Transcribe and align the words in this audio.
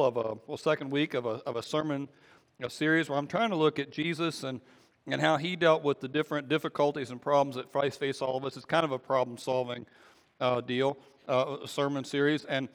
of 0.00 0.16
a 0.16 0.38
well, 0.46 0.56
second 0.56 0.90
week 0.90 1.12
of 1.12 1.26
a, 1.26 1.40
of 1.44 1.56
a 1.56 1.62
sermon 1.62 2.08
a 2.60 2.70
series 2.70 3.08
where 3.08 3.18
I'm 3.18 3.26
trying 3.26 3.50
to 3.50 3.56
look 3.56 3.78
at 3.78 3.90
Jesus 3.90 4.44
and, 4.44 4.60
and 5.06 5.20
how 5.20 5.36
he 5.36 5.56
dealt 5.56 5.82
with 5.82 6.00
the 6.00 6.08
different 6.08 6.48
difficulties 6.48 7.10
and 7.10 7.20
problems 7.20 7.56
that 7.56 7.72
Christ 7.72 7.98
face 7.98 8.22
all 8.22 8.36
of 8.36 8.44
us. 8.44 8.56
It's 8.56 8.64
kind 8.64 8.84
of 8.84 8.92
a 8.92 8.98
problem 8.98 9.36
solving 9.36 9.86
uh, 10.40 10.60
deal, 10.60 10.96
uh, 11.28 11.66
sermon 11.66 12.04
series. 12.04 12.44
And, 12.44 12.68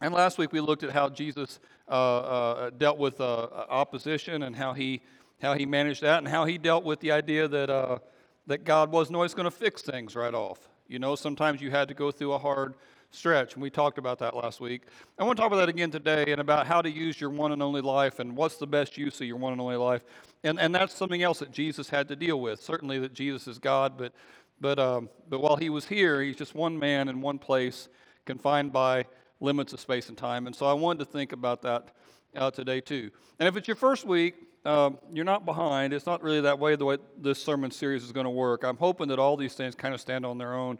and 0.00 0.14
last 0.14 0.38
week 0.38 0.52
we 0.52 0.60
looked 0.60 0.82
at 0.82 0.90
how 0.90 1.08
Jesus 1.08 1.60
uh, 1.86 1.90
uh 1.90 2.70
dealt 2.70 2.98
with 2.98 3.20
uh, 3.20 3.48
opposition 3.68 4.42
and 4.42 4.56
how 4.56 4.72
he, 4.72 5.02
how 5.42 5.52
he 5.54 5.66
managed 5.66 6.02
that 6.02 6.18
and 6.18 6.28
how 6.28 6.46
he 6.46 6.56
dealt 6.56 6.84
with 6.84 7.00
the 7.00 7.12
idea 7.12 7.46
that, 7.46 7.68
uh, 7.68 7.98
that 8.46 8.64
God 8.64 8.90
wasn't 8.90 9.16
always 9.16 9.34
going 9.34 9.44
to 9.44 9.50
fix 9.50 9.82
things 9.82 10.16
right 10.16 10.34
off. 10.34 10.58
You 10.88 10.98
know, 10.98 11.14
sometimes 11.14 11.60
you 11.60 11.70
had 11.70 11.88
to 11.88 11.94
go 11.94 12.10
through 12.10 12.32
a 12.32 12.38
hard 12.38 12.74
stretch, 13.14 13.54
and 13.54 13.62
we 13.62 13.70
talked 13.70 13.98
about 13.98 14.18
that 14.18 14.34
last 14.36 14.60
week. 14.60 14.82
I 15.18 15.24
want 15.24 15.36
to 15.36 15.40
talk 15.42 15.48
about 15.48 15.60
that 15.60 15.68
again 15.68 15.90
today 15.90 16.24
and 16.28 16.40
about 16.40 16.66
how 16.66 16.82
to 16.82 16.90
use 16.90 17.20
your 17.20 17.30
one 17.30 17.52
and 17.52 17.62
only 17.62 17.80
life 17.80 18.18
and 18.18 18.36
what's 18.36 18.56
the 18.56 18.66
best 18.66 18.98
use 18.98 19.20
of 19.20 19.26
your 19.26 19.36
one 19.36 19.52
and 19.52 19.60
only 19.60 19.76
life. 19.76 20.04
And, 20.42 20.60
and 20.60 20.74
that's 20.74 20.94
something 20.94 21.22
else 21.22 21.38
that 21.38 21.52
Jesus 21.52 21.88
had 21.88 22.08
to 22.08 22.16
deal 22.16 22.40
with. 22.40 22.62
Certainly 22.62 22.98
that 23.00 23.14
Jesus 23.14 23.46
is 23.46 23.58
God, 23.58 23.96
but, 23.96 24.12
but, 24.60 24.78
um, 24.78 25.08
but 25.28 25.40
while 25.40 25.56
he 25.56 25.70
was 25.70 25.86
here, 25.86 26.20
he's 26.20 26.36
just 26.36 26.54
one 26.54 26.78
man 26.78 27.08
in 27.08 27.20
one 27.20 27.38
place, 27.38 27.88
confined 28.24 28.72
by 28.72 29.06
limits 29.40 29.72
of 29.72 29.80
space 29.80 30.08
and 30.08 30.18
time. 30.18 30.46
And 30.46 30.54
so 30.54 30.66
I 30.66 30.72
wanted 30.72 31.00
to 31.00 31.10
think 31.10 31.32
about 31.32 31.62
that 31.62 31.90
uh, 32.36 32.50
today 32.50 32.80
too. 32.80 33.10
And 33.38 33.48
if 33.48 33.56
it's 33.56 33.68
your 33.68 33.76
first 33.76 34.04
week, 34.04 34.34
uh, 34.64 34.90
you're 35.12 35.24
not 35.24 35.44
behind. 35.44 35.92
It's 35.92 36.06
not 36.06 36.22
really 36.22 36.40
that 36.40 36.58
way 36.58 36.74
the 36.74 36.86
way 36.86 36.98
this 37.18 37.42
sermon 37.42 37.70
series 37.70 38.02
is 38.02 38.12
going 38.12 38.24
to 38.24 38.30
work. 38.30 38.64
I'm 38.64 38.78
hoping 38.78 39.08
that 39.08 39.18
all 39.18 39.36
these 39.36 39.54
things 39.54 39.74
kind 39.74 39.94
of 39.94 40.00
stand 40.00 40.24
on 40.24 40.38
their 40.38 40.54
own 40.54 40.78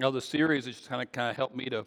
now, 0.00 0.10
the 0.10 0.22
series 0.22 0.64
just 0.64 0.88
kind 0.88 1.02
of 1.02 1.12
kind 1.12 1.28
of 1.28 1.36
helped 1.36 1.54
me 1.54 1.66
to 1.66 1.84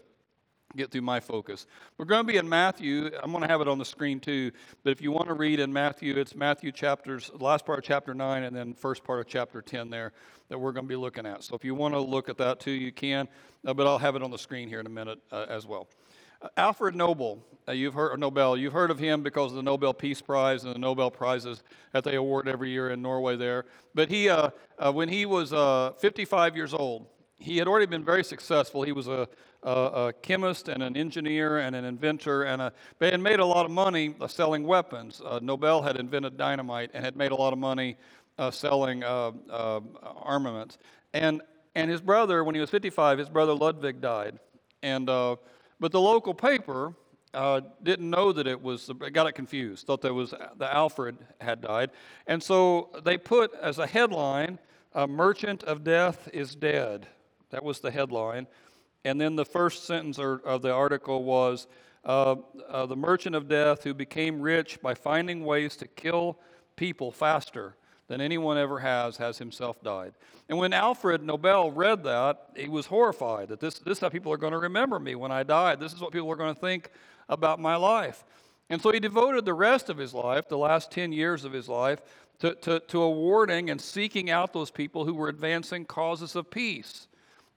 get 0.76 0.92
through 0.92 1.02
my 1.02 1.20
focus. 1.20 1.66
We're 1.98 2.06
going 2.06 2.24
to 2.24 2.32
be 2.32 2.38
in 2.38 2.48
Matthew. 2.48 3.10
I'm 3.24 3.32
going 3.32 3.42
to 3.42 3.48
have 3.48 3.60
it 3.60 3.68
on 3.68 3.80
the 3.80 3.86
screen 3.86 4.20
too. 4.20 4.52
But 4.84 4.92
if 4.92 5.02
you 5.02 5.12
want 5.12 5.30
to 5.30 5.34
read 5.34 5.60
in 5.60 5.74
Matthew, 5.74 6.16
it's 6.16 6.36
Matthew 6.36 6.72
chapters, 6.72 7.32
last 7.40 7.66
part 7.66 7.80
of 7.80 7.86
chapter 7.86 8.14
9 8.14 8.44
and 8.44 8.56
then 8.56 8.76
first 8.76 9.04
part 9.04 9.20
of 9.20 9.26
chapter 9.26 9.64
10 9.64 9.90
there 9.90 10.14
that 10.50 10.60
we're 10.60 10.74
going 10.74 10.86
to 10.86 10.90
be 10.90 10.96
looking 10.96 11.26
at. 11.26 11.44
So 11.44 11.56
if 11.56 11.66
you 11.66 11.74
want 11.74 11.96
to 11.96 12.00
look 12.00 12.30
at 12.30 12.38
that 12.38 12.60
too, 12.60 12.70
you 12.70 12.92
can. 12.92 13.28
Uh, 13.66 13.74
but 13.74 13.88
I'll 13.88 13.98
have 13.98 14.16
it 14.16 14.22
on 14.22 14.30
the 14.30 14.38
screen 14.38 14.70
here 14.70 14.80
in 14.80 14.86
a 14.86 14.92
minute 14.92 15.18
uh, 15.32 15.48
as 15.50 15.66
well. 15.66 15.88
Uh, 16.40 16.50
Alfred 16.56 16.94
Nobel, 16.94 17.40
uh, 17.68 17.72
you've 17.72 17.96
heard 17.96 18.20
Nobel. 18.20 18.56
You've 18.56 18.74
heard 18.74 18.92
of 18.92 19.00
him 19.00 19.24
because 19.24 19.54
of 19.54 19.56
the 19.56 19.64
Nobel 19.64 19.92
Peace 19.92 20.22
Prize 20.22 20.66
and 20.66 20.76
the 20.76 20.80
Nobel 20.80 21.10
prizes 21.10 21.64
that 21.94 22.04
they 22.04 22.14
award 22.14 22.48
every 22.48 22.70
year 22.70 22.92
in 22.92 23.02
Norway 23.02 23.38
there. 23.38 23.66
But 23.96 24.10
he, 24.10 24.30
uh, 24.30 24.52
uh, 24.78 24.92
when 24.92 25.10
he 25.10 25.26
was 25.26 25.50
55 26.00 26.56
years 26.56 26.76
old, 26.76 27.08
he 27.44 27.58
had 27.58 27.68
already 27.68 27.86
been 27.86 28.06
very 28.06 28.24
successful. 28.24 28.84
He 28.84 28.94
was 28.94 29.10
a, 29.10 29.28
a, 29.64 29.70
a, 29.70 30.14
chemist 30.22 30.70
and 30.70 30.82
an 30.82 30.96
engineer 30.96 31.58
and 31.58 31.76
an 31.76 31.84
inventor, 31.84 32.44
and 32.44 32.62
a, 32.62 32.74
they 33.00 33.12
had 33.12 33.20
made 33.20 33.42
a 33.42 33.46
lot 33.46 33.66
of 33.66 33.72
money 33.72 34.16
uh, 34.22 34.28
selling 34.28 34.64
weapons. 34.64 35.22
Uh, 35.24 35.40
Nobel 35.42 35.82
had 35.82 35.98
invented 35.98 36.38
dynamite 36.38 36.92
and 36.94 37.04
had 37.04 37.18
made 37.18 37.32
a 37.32 37.36
lot 37.36 37.52
of 37.52 37.60
money 37.60 37.98
uh, 38.38 38.50
selling 38.50 39.04
uh, 39.04 39.32
uh 39.50 39.82
armaments. 40.22 40.78
And, 41.14 41.42
and 41.76 41.92
his 41.92 42.00
brother, 42.00 42.46
when 42.46 42.56
he 42.56 42.62
was 42.62 42.70
55, 42.70 43.20
his 43.20 43.30
brother 43.30 43.54
Ludwig 43.54 44.00
died. 44.00 44.40
And, 44.82 45.10
uh, 45.10 45.36
but 45.82 45.92
the 45.92 46.00
local 46.00 46.34
paper 46.34 46.96
didn't 47.84 48.10
know 48.10 48.32
that 48.32 48.48
it 48.48 48.62
was, 48.62 48.90
got 49.12 49.28
it 49.28 49.34
confused, 49.34 49.86
thought 49.86 50.02
that 50.02 50.14
was 50.14 50.34
the 50.58 50.74
Alfred 50.74 51.18
had 51.42 51.60
died. 51.60 51.92
And 52.26 52.42
so 52.42 52.90
they 53.04 53.18
put 53.18 53.54
as 53.62 53.80
a 53.80 53.88
headline, 53.88 54.60
a 54.94 55.08
merchant 55.08 55.64
of 55.64 55.84
death 55.84 56.30
is 56.32 56.56
dead. 56.56 57.08
That 57.54 57.64
was 57.64 57.80
the 57.80 57.92
headline. 57.92 58.48
And 59.06 59.22
then 59.22 59.36
the 59.36 59.46
first 59.46 59.86
sentence 59.86 60.18
of 60.18 60.64
the 60.64 60.74
article 60.74 61.24
was 61.24 61.68
uh, 62.04 62.36
uh, 62.68 62.88
The 62.88 62.96
merchant 62.96 63.36
of 63.36 63.48
death 63.48 63.84
who 63.84 63.94
became 63.94 64.42
rich 64.42 64.82
by 64.82 64.96
finding 64.96 65.46
ways 65.46 65.76
to 65.78 65.88
kill 65.88 66.40
people 66.76 67.12
faster 67.12 67.76
than 68.08 68.22
anyone 68.22 68.58
ever 68.58 68.80
has, 68.80 69.18
has 69.18 69.38
himself 69.38 69.82
died. 69.84 70.14
And 70.50 70.58
when 70.58 70.74
Alfred 70.74 71.22
Nobel 71.22 71.70
read 71.70 72.04
that, 72.06 72.50
he 72.56 72.68
was 72.68 72.88
horrified 72.88 73.50
that 73.50 73.60
this, 73.60 73.78
this 73.78 74.00
is 74.00 74.02
how 74.02 74.10
people 74.10 74.34
are 74.34 74.38
going 74.38 74.54
to 74.54 74.58
remember 74.60 75.00
me 75.00 75.14
when 75.14 75.32
I 75.32 75.44
die. 75.44 75.76
This 75.76 75.94
is 75.94 76.02
what 76.02 76.12
people 76.12 76.32
are 76.32 76.36
going 76.36 76.56
to 76.56 76.60
think 76.60 76.90
about 77.30 77.60
my 77.60 77.76
life. 77.76 78.26
And 78.68 78.82
so 78.82 78.92
he 78.92 79.00
devoted 79.00 79.46
the 79.46 79.54
rest 79.54 79.90
of 79.90 79.98
his 79.98 80.16
life, 80.16 80.50
the 80.50 80.58
last 80.58 80.90
10 80.92 81.14
years 81.14 81.46
of 81.46 81.54
his 81.54 81.70
life, 81.70 82.02
to, 82.40 82.56
to, 82.56 82.80
to 82.80 83.02
awarding 83.02 83.70
and 83.70 83.80
seeking 83.80 84.32
out 84.32 84.54
those 84.54 84.72
people 84.72 85.06
who 85.06 85.14
were 85.14 85.30
advancing 85.30 85.86
causes 85.86 86.36
of 86.36 86.50
peace. 86.50 87.08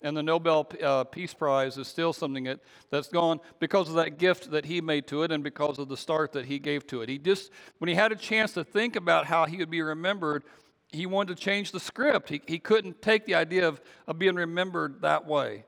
And 0.02 0.16
the 0.16 0.22
Nobel 0.22 0.70
uh, 0.82 1.04
Peace 1.04 1.32
Prize 1.32 1.78
is 1.78 1.88
still 1.88 2.12
something 2.12 2.44
that, 2.44 2.60
that's 2.90 3.08
gone 3.08 3.40
because 3.60 3.88
of 3.88 3.94
that 3.94 4.18
gift 4.18 4.50
that 4.50 4.66
he 4.66 4.80
made 4.80 5.06
to 5.08 5.22
it 5.22 5.32
and 5.32 5.42
because 5.42 5.78
of 5.78 5.88
the 5.88 5.96
start 5.96 6.32
that 6.32 6.44
he 6.44 6.58
gave 6.58 6.86
to 6.88 7.00
it. 7.00 7.08
He 7.08 7.18
just, 7.18 7.50
when 7.78 7.88
he 7.88 7.94
had 7.94 8.12
a 8.12 8.16
chance 8.16 8.52
to 8.52 8.64
think 8.64 8.94
about 8.94 9.26
how 9.26 9.46
he 9.46 9.56
would 9.56 9.70
be 9.70 9.80
remembered, 9.80 10.44
he 10.92 11.06
wanted 11.06 11.36
to 11.36 11.42
change 11.42 11.72
the 11.72 11.80
script. 11.80 12.28
He, 12.28 12.42
he 12.46 12.58
couldn't 12.58 13.00
take 13.00 13.24
the 13.24 13.34
idea 13.34 13.66
of, 13.66 13.80
of 14.06 14.18
being 14.18 14.34
remembered 14.34 15.00
that 15.00 15.26
way. 15.26 15.64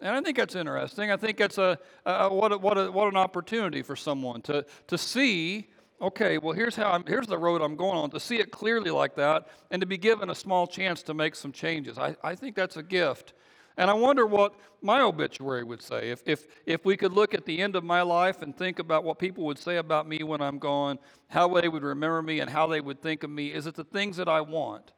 And 0.00 0.14
I 0.14 0.20
think 0.20 0.36
that's 0.36 0.54
interesting. 0.54 1.10
I 1.10 1.16
think 1.16 1.38
that's 1.38 1.58
a, 1.58 1.78
a 2.04 2.32
what, 2.32 2.52
a, 2.52 2.58
what, 2.58 2.78
a, 2.78 2.90
what 2.90 3.08
an 3.08 3.16
opportunity 3.16 3.82
for 3.82 3.96
someone 3.96 4.42
to, 4.42 4.64
to 4.88 4.98
see, 4.98 5.68
okay, 6.00 6.38
well, 6.38 6.52
here's, 6.52 6.76
how 6.76 6.90
I'm, 6.90 7.04
here's 7.06 7.26
the 7.26 7.38
road 7.38 7.62
I'm 7.62 7.76
going 7.76 7.96
on, 7.96 8.10
to 8.10 8.20
see 8.20 8.38
it 8.38 8.50
clearly 8.52 8.90
like 8.90 9.16
that, 9.16 9.48
and 9.70 9.80
to 9.80 9.86
be 9.86 9.98
given 9.98 10.30
a 10.30 10.34
small 10.34 10.66
chance 10.66 11.02
to 11.04 11.14
make 11.14 11.34
some 11.34 11.52
changes. 11.52 11.98
I, 11.98 12.16
I 12.22 12.34
think 12.34 12.54
that's 12.54 12.76
a 12.76 12.82
gift. 12.82 13.34
And 13.78 13.88
I 13.88 13.94
wonder 13.94 14.26
what 14.26 14.54
my 14.82 15.00
obituary 15.00 15.62
would 15.62 15.80
say. 15.80 16.10
If, 16.10 16.22
if, 16.26 16.46
if 16.66 16.84
we 16.84 16.96
could 16.96 17.12
look 17.12 17.32
at 17.32 17.46
the 17.46 17.60
end 17.60 17.76
of 17.76 17.84
my 17.84 18.02
life 18.02 18.42
and 18.42 18.54
think 18.54 18.80
about 18.80 19.04
what 19.04 19.20
people 19.20 19.44
would 19.44 19.58
say 19.58 19.76
about 19.76 20.08
me 20.08 20.24
when 20.24 20.40
I'm 20.40 20.58
gone, 20.58 20.98
how 21.28 21.48
they 21.54 21.68
would 21.68 21.84
remember 21.84 22.20
me, 22.20 22.40
and 22.40 22.50
how 22.50 22.66
they 22.66 22.80
would 22.80 23.00
think 23.00 23.22
of 23.22 23.30
me, 23.30 23.52
is 23.52 23.68
it 23.68 23.76
the 23.76 23.84
things 23.84 24.16
that 24.16 24.28
I 24.28 24.40
want? 24.40 24.90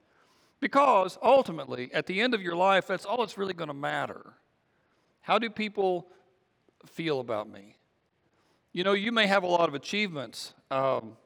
Because 0.61 1.19
ultimately, 1.23 1.91
at 1.93 2.07
the 2.07 2.23
end 2.23 2.33
of 2.33 2.41
your 2.41 2.57
life, 2.57 2.87
that's 2.87 3.05
all 3.05 3.19
that's 3.19 3.37
really 3.37 3.53
going 3.53 3.69
to 3.69 3.75
matter. 3.75 4.33
How 5.21 5.39
do 5.39 5.51
people 5.51 6.09
feel 6.87 7.21
about 7.21 7.51
me? 7.51 7.77
You 8.73 8.83
know, 8.83 8.95
you 8.95 9.13
may 9.13 9.27
have 9.27 9.43
a 9.43 9.47
lot 9.47 9.69
of 9.69 9.75
achievements, 9.75 10.55
um, 10.71 11.19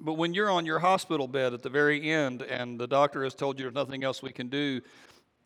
but 0.00 0.14
when 0.14 0.34
you're 0.34 0.50
on 0.50 0.66
your 0.66 0.80
hospital 0.80 1.28
bed 1.28 1.54
at 1.54 1.62
the 1.62 1.70
very 1.70 2.10
end 2.10 2.42
and 2.42 2.80
the 2.80 2.88
doctor 2.88 3.22
has 3.22 3.36
told 3.36 3.58
you 3.58 3.64
there's 3.64 3.74
nothing 3.74 4.02
else 4.02 4.20
we 4.20 4.32
can 4.32 4.48
do, 4.48 4.80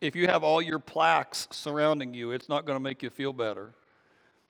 if 0.01 0.15
you 0.15 0.27
have 0.27 0.43
all 0.43 0.61
your 0.61 0.79
plaques 0.79 1.47
surrounding 1.51 2.13
you, 2.13 2.31
it's 2.31 2.49
not 2.49 2.65
going 2.65 2.75
to 2.75 2.83
make 2.83 3.01
you 3.01 3.09
feel 3.09 3.33
better. 3.33 3.73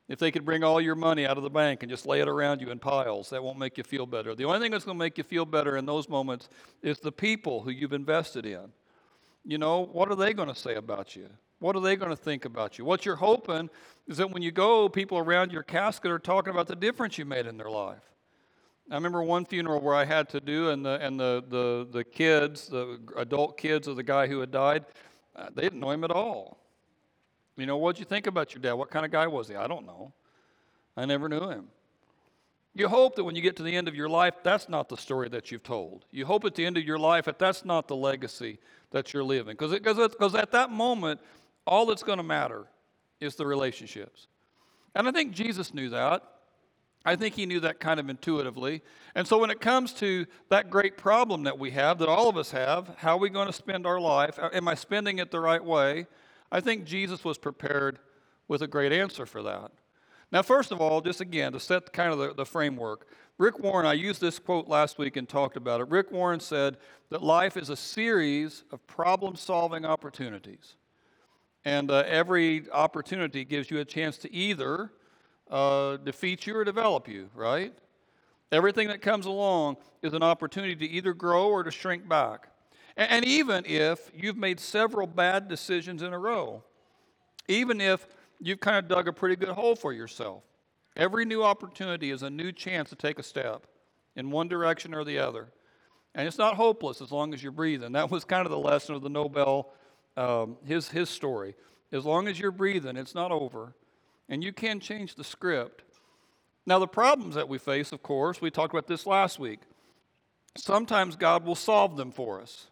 If 0.07 0.19
they 0.19 0.31
could 0.31 0.45
bring 0.45 0.63
all 0.63 0.79
your 0.79 0.95
money 0.95 1.25
out 1.25 1.37
of 1.37 1.43
the 1.43 1.49
bank 1.49 1.83
and 1.83 1.89
just 1.89 2.05
lay 2.05 2.21
it 2.21 2.29
around 2.29 2.61
you 2.61 2.69
in 2.69 2.79
piles, 2.79 3.29
that 3.29 3.43
won't 3.43 3.59
make 3.59 3.77
you 3.77 3.83
feel 3.83 4.05
better. 4.05 4.35
The 4.35 4.45
only 4.45 4.59
thing 4.59 4.71
that's 4.71 4.85
going 4.85 4.97
to 4.97 5.03
make 5.03 5.17
you 5.17 5.23
feel 5.23 5.45
better 5.45 5.75
in 5.75 5.85
those 5.85 6.07
moments 6.07 6.47
is 6.81 6.99
the 6.99 7.11
people 7.11 7.61
who 7.61 7.71
you've 7.71 7.93
invested 7.93 8.45
in. 8.45 8.71
You 9.43 9.57
know, 9.57 9.85
what 9.85 10.09
are 10.09 10.15
they 10.15 10.33
going 10.33 10.47
to 10.47 10.55
say 10.55 10.75
about 10.75 11.15
you? 11.15 11.29
What 11.59 11.75
are 11.75 11.81
they 11.81 11.95
going 11.95 12.11
to 12.11 12.15
think 12.15 12.45
about 12.45 12.77
you? 12.77 12.85
What 12.85 13.05
you're 13.05 13.15
hoping 13.15 13.69
is 14.07 14.17
that 14.17 14.31
when 14.31 14.43
you 14.43 14.51
go, 14.51 14.87
people 14.87 15.17
around 15.17 15.51
your 15.51 15.63
casket 15.63 16.11
are 16.11 16.19
talking 16.19 16.51
about 16.51 16.67
the 16.67 16.75
difference 16.75 17.17
you 17.17 17.25
made 17.25 17.45
in 17.45 17.57
their 17.57 17.69
life. 17.69 18.03
I 18.89 18.95
remember 18.95 19.21
one 19.21 19.43
funeral 19.43 19.81
where 19.81 19.95
I 19.95 20.05
had 20.05 20.29
to 20.29 20.39
do, 20.39 20.69
and 20.69 20.85
the 20.85 20.97
and 21.01 21.19
the 21.19 21.43
the, 21.49 21.87
the 21.91 22.03
kids, 22.05 22.69
the 22.69 22.99
adult 23.17 23.57
kids 23.57 23.85
of 23.85 23.97
the 23.97 24.03
guy 24.03 24.27
who 24.27 24.39
had 24.39 24.49
died, 24.49 24.85
uh, 25.37 25.49
they 25.53 25.61
didn't 25.61 25.79
know 25.79 25.91
him 25.91 26.03
at 26.03 26.11
all. 26.11 26.57
You 27.55 27.65
know, 27.65 27.77
what'd 27.77 27.99
you 27.99 28.05
think 28.05 28.27
about 28.27 28.53
your 28.53 28.61
dad? 28.61 28.73
What 28.73 28.89
kind 28.89 29.05
of 29.05 29.11
guy 29.11 29.27
was 29.27 29.47
he? 29.47 29.55
I 29.55 29.67
don't 29.67 29.85
know. 29.85 30.13
I 30.95 31.05
never 31.05 31.27
knew 31.29 31.49
him. 31.49 31.67
You 32.73 32.87
hope 32.87 33.15
that 33.15 33.23
when 33.23 33.35
you 33.35 33.41
get 33.41 33.55
to 33.55 33.63
the 33.63 33.75
end 33.75 33.87
of 33.87 33.95
your 33.95 34.09
life, 34.09 34.35
that's 34.43 34.69
not 34.69 34.87
the 34.87 34.97
story 34.97 35.29
that 35.29 35.51
you've 35.51 35.63
told. 35.63 36.05
You 36.11 36.25
hope 36.25 36.45
at 36.45 36.53
the 36.53 36.63
end 36.63 36.77
of 36.77 36.83
your 36.83 36.99
life 36.99 37.25
that 37.25 37.39
that's 37.39 37.65
not 37.65 37.87
the 37.87 37.95
legacy 37.95 38.59
that 38.91 39.13
you're 39.13 39.23
living. 39.23 39.57
Because 39.59 40.35
at 40.35 40.51
that 40.51 40.69
moment, 40.69 41.19
all 41.65 41.87
that's 41.87 42.03
going 42.03 42.17
to 42.17 42.23
matter 42.23 42.67
is 43.19 43.35
the 43.35 43.47
relationships. 43.47 44.27
And 44.93 45.07
I 45.07 45.11
think 45.11 45.33
Jesus 45.33 45.73
knew 45.73 45.89
that. 45.89 46.21
I 47.07 47.16
think 47.16 47.35
he 47.35 47.45
knew 47.45 47.62
that 47.62 47.79
kind 47.79 48.01
of 48.01 48.09
intuitively. 48.09 48.81
And 49.15 49.25
so 49.25 49.38
when 49.38 49.50
it 49.50 49.62
comes 49.62 49.94
to 49.94 50.25
that 50.50 50.69
great 50.69 50.98
problem 50.98 51.44
that 51.44 51.57
we 51.57 51.71
have, 51.71 52.00
that 52.00 52.09
all 52.09 52.27
of 52.27 52.36
us 52.36 52.51
have, 52.51 52.92
how 52.98 53.15
are 53.15 53.19
we 53.19 53.30
going 53.30 53.48
to 53.48 53.54
spend 53.54 53.88
our 53.88 53.98
life? 53.98 54.38
Am 54.38 54.68
I 54.68 54.75
spending 54.75 55.19
it 55.19 55.31
the 55.31 55.39
right 55.39 55.63
way? 55.63 56.06
I 56.51 56.59
think 56.59 56.83
Jesus 56.83 57.24
was 57.24 57.38
prepared 57.38 58.00
with 58.50 58.62
a 58.62 58.68
great 58.68 58.92
answer 58.92 59.25
for 59.25 59.42
that. 59.44 59.71
Now, 60.33 60.42
first 60.42 60.74
of 60.74 60.81
all, 60.81 61.00
just 61.00 61.21
again, 61.21 61.54
to 61.54 61.62
set 61.62 61.94
kind 61.94 62.12
of 62.12 62.19
the, 62.19 62.33
the 62.33 62.45
framework, 62.45 63.07
Rick 63.38 63.60
Warren, 63.60 63.86
I 63.86 63.94
used 63.94 64.19
this 64.19 64.38
quote 64.38 64.68
last 64.68 64.98
week 64.98 65.15
and 65.15 65.30
talked 65.30 65.56
about 65.56 65.80
it. 65.80 65.88
Rick 65.88 66.12
Warren 66.12 66.42
said 66.42 66.75
that 67.10 67.24
life 67.24 67.56
is 67.56 67.69
a 67.69 67.77
series 67.77 68.65
of 68.69 68.86
problem 68.86 69.38
solving 69.38 69.86
opportunities. 69.86 70.75
And 71.63 71.89
uh, 71.89 72.03
every 72.06 72.69
opportunity 72.69 73.45
gives 73.45 73.71
you 73.71 73.80
a 73.80 73.86
chance 73.86 74.18
to 74.18 74.33
either 74.33 74.92
uh, 75.49 75.97
defeat 75.97 76.47
you 76.47 76.55
or 76.55 76.63
develop 76.63 77.07
you, 77.07 77.29
right? 77.35 77.73
Everything 78.51 78.88
that 78.88 79.01
comes 79.01 79.25
along 79.25 79.77
is 80.01 80.13
an 80.13 80.23
opportunity 80.23 80.75
to 80.75 80.85
either 80.85 81.13
grow 81.13 81.49
or 81.49 81.63
to 81.63 81.71
shrink 81.71 82.07
back. 82.07 82.49
And, 82.95 83.11
and 83.11 83.25
even 83.25 83.65
if 83.65 84.11
you've 84.15 84.38
made 84.38 84.59
several 84.59 85.07
bad 85.07 85.47
decisions 85.47 86.01
in 86.01 86.13
a 86.13 86.19
row, 86.19 86.63
even 87.47 87.81
if 87.81 88.07
you've 88.39 88.59
kind 88.59 88.77
of 88.77 88.88
dug 88.88 89.07
a 89.07 89.13
pretty 89.13 89.35
good 89.35 89.49
hole 89.49 89.75
for 89.75 89.94
yourself, 89.94 90.44
Every 90.97 91.25
new 91.25 91.44
opportunity 91.44 92.09
is 92.09 92.23
a 92.23 92.29
new 92.29 92.51
chance 92.51 92.89
to 92.89 92.95
take 92.95 93.19
a 93.19 93.23
step 93.23 93.67
in 94.15 94.31
one 94.31 94.47
direction 94.47 94.95
or 94.95 95.03
the 95.03 95.19
other. 95.19 95.47
And 96.15 96.27
it's 96.27 96.39
not 96.39 96.55
hopeless 96.55 97.01
as 97.01 97.11
long 97.11 97.35
as 97.35 97.43
you're 97.43 97.51
breathing. 97.51 97.91
That 97.91 98.09
was 98.09 98.25
kind 98.25 98.47
of 98.47 98.51
the 98.51 98.57
lesson 98.57 98.95
of 98.95 99.03
the 99.03 99.09
Nobel, 99.09 99.69
um, 100.17 100.57
his, 100.65 100.89
his 100.89 101.07
story. 101.07 101.55
As 101.91 102.03
long 102.03 102.27
as 102.27 102.39
you're 102.39 102.51
breathing, 102.51 102.97
it's 102.97 103.13
not 103.13 103.31
over. 103.31 103.75
And 104.29 104.44
you 104.44 104.51
can 104.51 104.79
change 104.79 105.15
the 105.15 105.24
script. 105.24 105.83
Now, 106.65 106.79
the 106.79 106.88
problems 106.88 107.35
that 107.35 107.47
we 107.47 107.57
face, 107.57 107.91
of 107.91 108.03
course, 108.03 108.41
we 108.41 108.51
talked 108.51 108.74
about 108.74 108.88
this 108.88 109.06
last 109.06 109.39
week. 109.39 109.59
Sometimes 110.57 111.15
God 111.15 111.45
will 111.45 111.56
solve 111.56 111.95
them 111.95 112.12
for 112.12 112.41
us. 112.41 112.68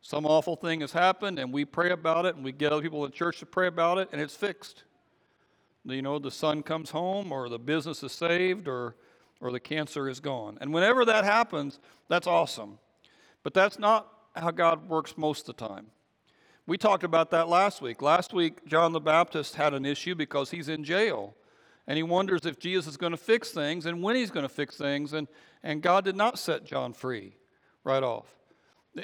Some 0.00 0.24
awful 0.24 0.56
thing 0.56 0.80
has 0.80 0.92
happened, 0.92 1.38
and 1.38 1.52
we 1.52 1.64
pray 1.64 1.90
about 1.90 2.24
it, 2.24 2.36
and 2.36 2.44
we 2.44 2.52
get 2.52 2.72
other 2.72 2.80
people 2.80 3.04
in 3.04 3.12
church 3.12 3.40
to 3.40 3.46
pray 3.46 3.66
about 3.66 3.98
it, 3.98 4.08
and 4.12 4.20
it's 4.20 4.36
fixed. 4.36 4.84
You 5.84 6.00
know, 6.00 6.18
the 6.18 6.30
son 6.30 6.62
comes 6.62 6.90
home, 6.90 7.32
or 7.32 7.48
the 7.48 7.58
business 7.58 8.02
is 8.02 8.12
saved, 8.12 8.68
or, 8.68 8.94
or 9.40 9.50
the 9.50 9.60
cancer 9.60 10.08
is 10.08 10.20
gone. 10.20 10.58
And 10.60 10.72
whenever 10.72 11.04
that 11.04 11.24
happens, 11.24 11.78
that's 12.08 12.26
awesome. 12.26 12.78
But 13.42 13.52
that's 13.52 13.78
not 13.78 14.08
how 14.34 14.50
God 14.50 14.88
works 14.88 15.18
most 15.18 15.48
of 15.48 15.56
the 15.56 15.68
time. 15.68 15.88
We 16.68 16.76
talked 16.76 17.04
about 17.04 17.30
that 17.30 17.48
last 17.48 17.80
week. 17.80 18.02
Last 18.02 18.32
week, 18.34 18.66
John 18.66 18.92
the 18.92 19.00
Baptist 19.00 19.54
had 19.54 19.72
an 19.72 19.86
issue 19.86 20.16
because 20.16 20.50
he's 20.50 20.68
in 20.68 20.82
jail. 20.82 21.34
And 21.86 21.96
he 21.96 22.02
wonders 22.02 22.44
if 22.44 22.58
Jesus 22.58 22.88
is 22.88 22.96
going 22.96 23.12
to 23.12 23.16
fix 23.16 23.52
things 23.52 23.86
and 23.86 24.02
when 24.02 24.16
he's 24.16 24.32
going 24.32 24.44
to 24.44 24.52
fix 24.52 24.76
things. 24.76 25.12
And, 25.12 25.28
and 25.62 25.80
God 25.80 26.04
did 26.04 26.16
not 26.16 26.40
set 26.40 26.64
John 26.64 26.92
free 26.92 27.36
right 27.84 28.02
off. 28.02 28.34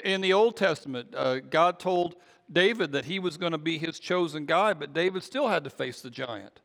In 0.03 0.19
the 0.19 0.33
Old 0.33 0.57
Testament, 0.57 1.15
uh, 1.15 1.39
God 1.39 1.79
told 1.79 2.15
David 2.51 2.91
that 2.91 3.05
he 3.05 3.19
was 3.19 3.37
going 3.37 3.53
to 3.53 3.57
be 3.57 3.77
his 3.77 3.97
chosen 3.97 4.45
guy, 4.45 4.73
but 4.73 4.93
David 4.93 5.23
still 5.23 5.47
had 5.47 5.63
to 5.63 5.69
face 5.69 6.01
the 6.01 6.09
giant. 6.09 6.59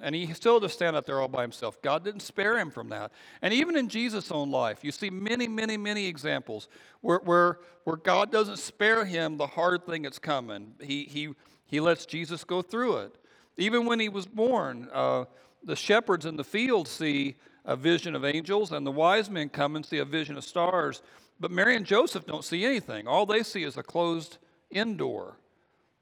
And 0.00 0.14
he 0.14 0.32
still 0.32 0.60
to 0.60 0.68
stand 0.68 0.96
out 0.96 1.06
there 1.06 1.20
all 1.20 1.28
by 1.28 1.42
himself. 1.42 1.80
God 1.82 2.02
didn't 2.04 2.22
spare 2.22 2.58
him 2.58 2.70
from 2.70 2.88
that. 2.88 3.12
And 3.40 3.52
even 3.52 3.76
in 3.76 3.88
Jesus' 3.88 4.32
own 4.32 4.50
life, 4.50 4.82
you 4.82 4.90
see 4.90 5.10
many, 5.10 5.46
many, 5.46 5.76
many 5.76 6.06
examples 6.06 6.68
where, 7.02 7.18
where, 7.18 7.58
where 7.84 7.96
God 7.96 8.32
doesn't 8.32 8.58
spare 8.58 9.04
him 9.04 9.36
the 9.36 9.46
hard 9.46 9.86
thing 9.86 10.02
that's 10.02 10.18
coming. 10.18 10.74
He, 10.80 11.04
he, 11.04 11.34
he 11.66 11.78
lets 11.78 12.06
Jesus 12.06 12.42
go 12.42 12.62
through 12.62 12.96
it. 12.98 13.14
Even 13.56 13.86
when 13.86 14.00
he 14.00 14.08
was 14.08 14.26
born, 14.26 14.88
uh, 14.92 15.26
the 15.62 15.76
shepherds 15.76 16.26
in 16.26 16.36
the 16.36 16.44
field 16.44 16.88
see 16.88 17.36
a 17.64 17.76
vision 17.76 18.16
of 18.16 18.24
angels, 18.24 18.72
and 18.72 18.84
the 18.84 18.90
wise 18.90 19.30
men 19.30 19.48
come 19.48 19.76
and 19.76 19.86
see 19.86 19.98
a 19.98 20.04
vision 20.04 20.36
of 20.36 20.42
stars. 20.42 21.02
But 21.38 21.52
Mary 21.52 21.76
and 21.76 21.86
Joseph 21.86 22.26
don't 22.26 22.44
see 22.44 22.64
anything. 22.64 23.06
All 23.06 23.26
they 23.26 23.42
see 23.42 23.62
is 23.62 23.76
a 23.76 23.82
closed 23.82 24.38
indoor. 24.70 25.36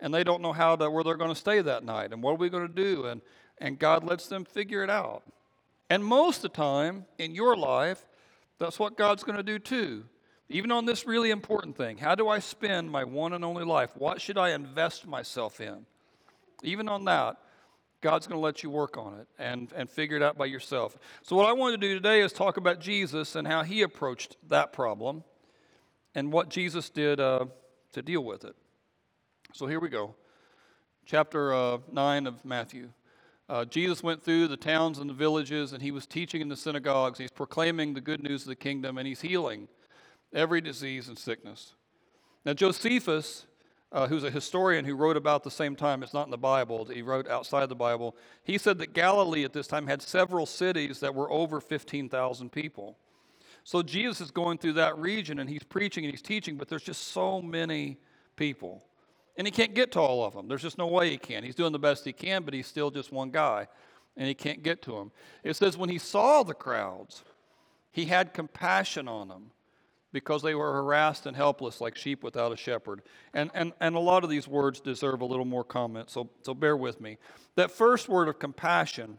And 0.02 0.14
they 0.14 0.24
don't 0.24 0.40
know 0.40 0.54
how 0.54 0.76
to, 0.76 0.90
where 0.90 1.04
they're 1.04 1.16
going 1.16 1.32
to 1.32 1.38
stay 1.38 1.60
that 1.60 1.84
night 1.84 2.12
and 2.12 2.22
what 2.22 2.32
are 2.32 2.36
we 2.36 2.48
going 2.48 2.66
to 2.66 2.72
do. 2.72 3.04
And, 3.04 3.20
and 3.60 3.78
God 3.78 4.04
lets 4.04 4.26
them 4.26 4.44
figure 4.44 4.82
it 4.82 4.90
out. 4.90 5.22
And 5.88 6.04
most 6.04 6.38
of 6.38 6.42
the 6.42 6.48
time 6.50 7.04
in 7.18 7.34
your 7.34 7.56
life, 7.56 8.06
that's 8.58 8.78
what 8.78 8.96
God's 8.96 9.24
going 9.24 9.36
to 9.36 9.42
do 9.42 9.58
too. 9.58 10.04
Even 10.48 10.72
on 10.72 10.84
this 10.84 11.06
really 11.06 11.30
important 11.30 11.76
thing 11.76 11.98
how 11.98 12.14
do 12.14 12.28
I 12.28 12.40
spend 12.40 12.90
my 12.90 13.04
one 13.04 13.32
and 13.32 13.44
only 13.44 13.64
life? 13.64 13.90
What 13.96 14.20
should 14.20 14.38
I 14.38 14.50
invest 14.50 15.06
myself 15.06 15.60
in? 15.60 15.86
Even 16.62 16.88
on 16.88 17.04
that, 17.04 17.36
God's 18.00 18.26
going 18.26 18.38
to 18.38 18.44
let 18.44 18.62
you 18.62 18.70
work 18.70 18.96
on 18.96 19.18
it 19.20 19.28
and, 19.38 19.70
and 19.76 19.90
figure 19.90 20.16
it 20.16 20.22
out 20.22 20.38
by 20.38 20.46
yourself. 20.46 20.96
So, 21.22 21.36
what 21.36 21.46
I 21.46 21.52
want 21.52 21.74
to 21.74 21.78
do 21.78 21.94
today 21.94 22.20
is 22.20 22.32
talk 22.32 22.56
about 22.56 22.80
Jesus 22.80 23.36
and 23.36 23.46
how 23.46 23.62
he 23.62 23.82
approached 23.82 24.36
that 24.48 24.72
problem 24.72 25.22
and 26.14 26.32
what 26.32 26.48
Jesus 26.48 26.88
did 26.88 27.20
uh, 27.20 27.46
to 27.92 28.02
deal 28.02 28.24
with 28.24 28.44
it. 28.44 28.56
So, 29.52 29.66
here 29.66 29.80
we 29.80 29.90
go. 29.90 30.14
Chapter 31.04 31.52
uh, 31.52 31.78
9 31.92 32.26
of 32.26 32.44
Matthew. 32.44 32.90
Uh, 33.50 33.64
Jesus 33.64 34.00
went 34.00 34.22
through 34.22 34.46
the 34.46 34.56
towns 34.56 34.98
and 34.98 35.10
the 35.10 35.14
villages, 35.14 35.72
and 35.72 35.82
he 35.82 35.90
was 35.90 36.06
teaching 36.06 36.40
in 36.40 36.48
the 36.48 36.56
synagogues. 36.56 37.18
He's 37.18 37.32
proclaiming 37.32 37.94
the 37.94 38.00
good 38.00 38.22
news 38.22 38.42
of 38.42 38.48
the 38.48 38.54
kingdom, 38.54 38.96
and 38.96 39.08
he's 39.08 39.22
healing 39.22 39.66
every 40.32 40.60
disease 40.60 41.08
and 41.08 41.18
sickness. 41.18 41.74
Now, 42.44 42.52
Josephus 42.52 43.46
uh, 43.92 44.06
who's 44.06 44.24
a 44.24 44.30
historian 44.30 44.84
who 44.84 44.94
wrote 44.94 45.16
about 45.16 45.42
the 45.42 45.50
same 45.50 45.74
time. 45.74 46.02
It's 46.02 46.14
not 46.14 46.26
in 46.26 46.30
the 46.30 46.38
Bible, 46.38 46.84
he 46.84 47.02
wrote 47.02 47.28
outside 47.28 47.68
the 47.68 47.74
Bible. 47.74 48.16
He 48.44 48.56
said 48.58 48.78
that 48.78 48.92
Galilee 48.92 49.44
at 49.44 49.52
this 49.52 49.66
time 49.66 49.86
had 49.86 50.00
several 50.00 50.46
cities 50.46 51.00
that 51.00 51.14
were 51.14 51.30
over 51.30 51.60
15,000 51.60 52.52
people. 52.52 52.96
So 53.64 53.82
Jesus 53.82 54.20
is 54.20 54.30
going 54.30 54.58
through 54.58 54.74
that 54.74 54.96
region 54.96 55.38
and 55.38 55.50
he's 55.50 55.64
preaching 55.64 56.04
and 56.04 56.12
he's 56.12 56.22
teaching, 56.22 56.56
but 56.56 56.68
there's 56.68 56.82
just 56.82 57.08
so 57.08 57.42
many 57.42 57.98
people. 58.36 58.84
And 59.40 59.46
he 59.46 59.50
can't 59.50 59.72
get 59.72 59.90
to 59.92 60.00
all 60.00 60.22
of 60.22 60.34
them. 60.34 60.48
There's 60.48 60.60
just 60.60 60.76
no 60.76 60.86
way 60.86 61.08
he 61.08 61.16
can. 61.16 61.42
He's 61.42 61.54
doing 61.54 61.72
the 61.72 61.78
best 61.78 62.04
he 62.04 62.12
can, 62.12 62.42
but 62.42 62.52
he's 62.52 62.66
still 62.66 62.90
just 62.90 63.10
one 63.10 63.30
guy 63.30 63.68
and 64.14 64.28
he 64.28 64.34
can't 64.34 64.62
get 64.62 64.82
to 64.82 64.90
them. 64.92 65.12
It 65.42 65.56
says, 65.56 65.78
when 65.78 65.88
he 65.88 65.96
saw 65.96 66.42
the 66.42 66.52
crowds, 66.52 67.24
he 67.90 68.04
had 68.04 68.34
compassion 68.34 69.08
on 69.08 69.28
them 69.28 69.52
because 70.12 70.42
they 70.42 70.54
were 70.54 70.70
harassed 70.74 71.24
and 71.24 71.34
helpless 71.34 71.80
like 71.80 71.96
sheep 71.96 72.22
without 72.22 72.52
a 72.52 72.56
shepherd. 72.56 73.00
And, 73.32 73.50
and, 73.54 73.72
and 73.80 73.96
a 73.96 73.98
lot 73.98 74.24
of 74.24 74.28
these 74.28 74.46
words 74.46 74.78
deserve 74.78 75.22
a 75.22 75.24
little 75.24 75.46
more 75.46 75.64
comment, 75.64 76.10
so, 76.10 76.28
so 76.42 76.52
bear 76.52 76.76
with 76.76 77.00
me. 77.00 77.16
That 77.54 77.70
first 77.70 78.10
word 78.10 78.28
of 78.28 78.38
compassion 78.38 79.16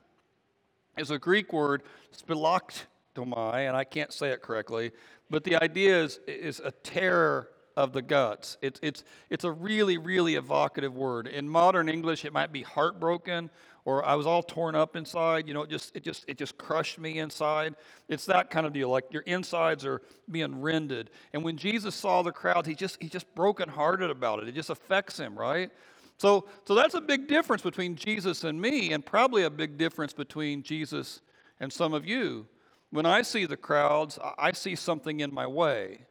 is 1.00 1.09
a 1.09 1.17
Greek 1.17 1.51
word, 1.51 1.81
spilaktomai, 2.15 3.67
and 3.67 3.75
I 3.75 3.85
can't 3.85 4.13
say 4.13 4.29
it 4.29 4.44
correctly, 4.44 4.91
but 5.31 5.44
the 5.44 5.56
idea 5.56 6.03
is, 6.03 6.19
is 6.27 6.62
a 6.63 6.69
terror 6.69 7.50
of 7.77 7.94
the 7.94 8.01
guts. 8.01 8.57
It's, 8.62 8.79
it's, 8.83 9.03
it's 9.29 9.44
a 9.44 9.51
really, 9.51 9.97
really 9.97 10.35
evocative 10.35 10.95
word. 10.95 11.27
In 11.27 11.47
modern 11.47 11.89
English, 11.89 12.25
it 12.25 12.33
might 12.33 12.51
be 12.51 12.63
heartbroken 12.63 13.50
or 13.85 14.06
I 14.06 14.15
was 14.15 14.27
all 14.27 14.44
torn 14.44 14.75
up 14.75 14.95
inside. 14.95 15.47
You 15.47 15.53
know, 15.53 15.63
it 15.63 15.69
just 15.69 15.95
it 15.95 16.03
just 16.03 16.25
it 16.27 16.38
just 16.38 16.57
crushed 16.57 17.00
me 17.00 17.19
inside. 17.19 17.75
It's 18.07 18.25
that 18.25 18.50
kind 18.50 18.65
of 18.65 18.73
deal. 18.73 18.89
Like 18.89 19.06
your 19.12 19.23
insides 19.23 19.85
are 19.85 20.01
being 20.29 20.62
rended. 20.62 21.09
And 21.33 21.44
when 21.44 21.57
Jesus 21.57 21.95
saw 21.95 22.21
the 22.21 22.31
crowd, 22.31 22.65
he 22.65 22.75
just 22.75 23.01
he 23.01 23.09
just 23.09 23.33
brokenhearted 23.35 24.09
about 24.09 24.41
it. 24.41 24.47
It 24.47 24.56
just 24.56 24.69
affects 24.69 25.17
him, 25.17 25.38
right? 25.38 25.71
So 26.17 26.47
so 26.65 26.75
that's 26.75 26.94
a 26.94 27.01
big 27.01 27.27
difference 27.27 27.63
between 27.63 27.95
Jesus 27.95 28.44
and 28.44 28.62
me, 28.62 28.94
and 28.94 29.06
probably 29.06 29.44
a 29.44 29.50
big 29.50 29.77
difference 29.77 30.13
between 30.13 30.62
Jesus 30.63 31.21
and 31.59 31.71
some 31.71 31.94
of 31.94 32.06
you. 32.06 32.47
When 32.91 33.06
I 33.06 33.21
see 33.21 33.45
the 33.45 33.57
crowds, 33.57 34.19
I 34.38 34.51
see 34.51 34.75
something 34.75 35.21
in 35.21 35.33
my 35.33 35.47
way. 35.47 36.06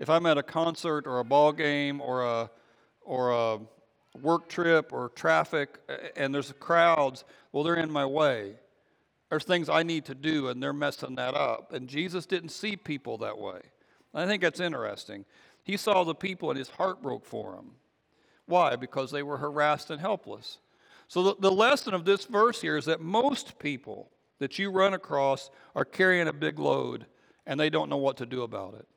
If 0.00 0.10
I'm 0.10 0.26
at 0.26 0.38
a 0.38 0.42
concert 0.42 1.06
or 1.06 1.20
a 1.20 1.24
ball 1.24 1.52
game 1.52 2.00
or 2.00 2.24
a 2.24 2.50
or 3.02 3.30
a 3.30 3.58
work 4.20 4.48
trip 4.48 4.92
or 4.92 5.10
traffic 5.10 5.78
and 6.16 6.34
there's 6.34 6.52
crowds, 6.58 7.24
well, 7.52 7.62
they're 7.62 7.76
in 7.76 7.90
my 7.90 8.06
way. 8.06 8.54
There's 9.28 9.44
things 9.44 9.68
I 9.68 9.82
need 9.82 10.06
to 10.06 10.14
do 10.14 10.48
and 10.48 10.62
they're 10.62 10.72
messing 10.72 11.14
that 11.16 11.34
up. 11.34 11.72
And 11.72 11.88
Jesus 11.88 12.26
didn't 12.26 12.48
see 12.48 12.76
people 12.76 13.18
that 13.18 13.38
way. 13.38 13.60
I 14.14 14.26
think 14.26 14.42
that's 14.42 14.58
interesting. 14.58 15.24
He 15.62 15.76
saw 15.76 16.02
the 16.02 16.14
people 16.14 16.50
and 16.50 16.58
his 16.58 16.70
heart 16.70 17.02
broke 17.02 17.24
for 17.24 17.52
them. 17.52 17.72
Why? 18.46 18.74
Because 18.76 19.12
they 19.12 19.22
were 19.22 19.36
harassed 19.36 19.90
and 19.90 20.00
helpless. 20.00 20.58
So 21.06 21.22
the, 21.22 21.36
the 21.38 21.52
lesson 21.52 21.94
of 21.94 22.04
this 22.04 22.24
verse 22.24 22.60
here 22.60 22.76
is 22.76 22.86
that 22.86 23.00
most 23.00 23.58
people 23.58 24.10
that 24.38 24.58
you 24.58 24.70
run 24.70 24.94
across 24.94 25.50
are 25.76 25.84
carrying 25.84 26.26
a 26.26 26.32
big 26.32 26.58
load 26.58 27.06
and 27.46 27.60
they 27.60 27.70
don't 27.70 27.90
know 27.90 27.96
what 27.96 28.16
to 28.16 28.26
do 28.26 28.42
about 28.42 28.74
it. 28.74 28.88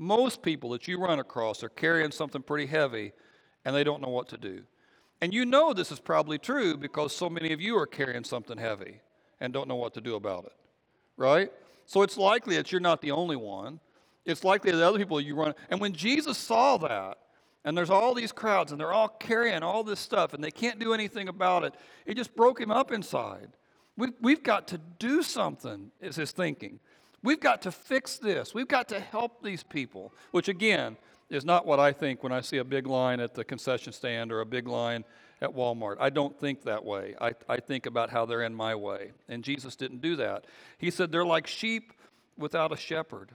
Most 0.00 0.40
people 0.40 0.70
that 0.70 0.88
you 0.88 0.98
run 0.98 1.18
across 1.18 1.62
are 1.62 1.68
carrying 1.68 2.10
something 2.10 2.40
pretty 2.40 2.64
heavy 2.64 3.12
and 3.66 3.76
they 3.76 3.84
don't 3.84 4.00
know 4.00 4.08
what 4.08 4.30
to 4.30 4.38
do. 4.38 4.62
And 5.20 5.34
you 5.34 5.44
know 5.44 5.74
this 5.74 5.92
is 5.92 6.00
probably 6.00 6.38
true 6.38 6.78
because 6.78 7.14
so 7.14 7.28
many 7.28 7.52
of 7.52 7.60
you 7.60 7.76
are 7.76 7.86
carrying 7.86 8.24
something 8.24 8.56
heavy 8.56 9.02
and 9.40 9.52
don't 9.52 9.68
know 9.68 9.76
what 9.76 9.92
to 9.92 10.00
do 10.00 10.14
about 10.14 10.46
it, 10.46 10.54
right? 11.18 11.52
So 11.84 12.00
it's 12.00 12.16
likely 12.16 12.56
that 12.56 12.72
you're 12.72 12.80
not 12.80 13.02
the 13.02 13.10
only 13.10 13.36
one. 13.36 13.78
It's 14.24 14.42
likely 14.42 14.70
that 14.70 14.82
other 14.82 14.98
people 14.98 15.20
you 15.20 15.34
run. 15.34 15.52
And 15.68 15.82
when 15.82 15.92
Jesus 15.92 16.38
saw 16.38 16.78
that, 16.78 17.18
and 17.66 17.76
there's 17.76 17.90
all 17.90 18.14
these 18.14 18.32
crowds, 18.32 18.72
and 18.72 18.80
they're 18.80 18.94
all 18.94 19.08
carrying 19.08 19.62
all 19.62 19.84
this 19.84 20.00
stuff, 20.00 20.32
and 20.32 20.42
they 20.42 20.50
can't 20.50 20.78
do 20.78 20.94
anything 20.94 21.28
about 21.28 21.62
it, 21.62 21.74
it 22.06 22.16
just 22.16 22.34
broke 22.34 22.58
him 22.58 22.70
up 22.70 22.90
inside. 22.90 23.50
We've, 23.98 24.14
we've 24.22 24.42
got 24.42 24.66
to 24.68 24.78
do 24.98 25.22
something, 25.22 25.90
is 26.00 26.16
his 26.16 26.32
thinking. 26.32 26.80
We've 27.22 27.40
got 27.40 27.62
to 27.62 27.72
fix 27.72 28.16
this. 28.18 28.54
We've 28.54 28.68
got 28.68 28.88
to 28.88 29.00
help 29.00 29.42
these 29.42 29.62
people, 29.62 30.12
which 30.30 30.48
again, 30.48 30.96
is 31.28 31.44
not 31.44 31.64
what 31.64 31.78
I 31.78 31.92
think 31.92 32.22
when 32.22 32.32
I 32.32 32.40
see 32.40 32.56
a 32.56 32.64
big 32.64 32.86
line 32.86 33.20
at 33.20 33.34
the 33.34 33.44
concession 33.44 33.92
stand 33.92 34.32
or 34.32 34.40
a 34.40 34.46
big 34.46 34.66
line 34.66 35.04
at 35.40 35.50
Walmart. 35.50 35.96
I 36.00 36.10
don't 36.10 36.38
think 36.38 36.62
that 36.64 36.84
way. 36.84 37.14
I, 37.20 37.32
I 37.48 37.58
think 37.58 37.86
about 37.86 38.10
how 38.10 38.26
they're 38.26 38.42
in 38.42 38.54
my 38.54 38.74
way. 38.74 39.12
And 39.28 39.44
Jesus 39.44 39.76
didn't 39.76 40.00
do 40.00 40.16
that. 40.16 40.46
He 40.78 40.90
said 40.90 41.12
they're 41.12 41.24
like 41.24 41.46
sheep 41.46 41.92
without 42.36 42.72
a 42.72 42.76
shepherd. 42.76 43.30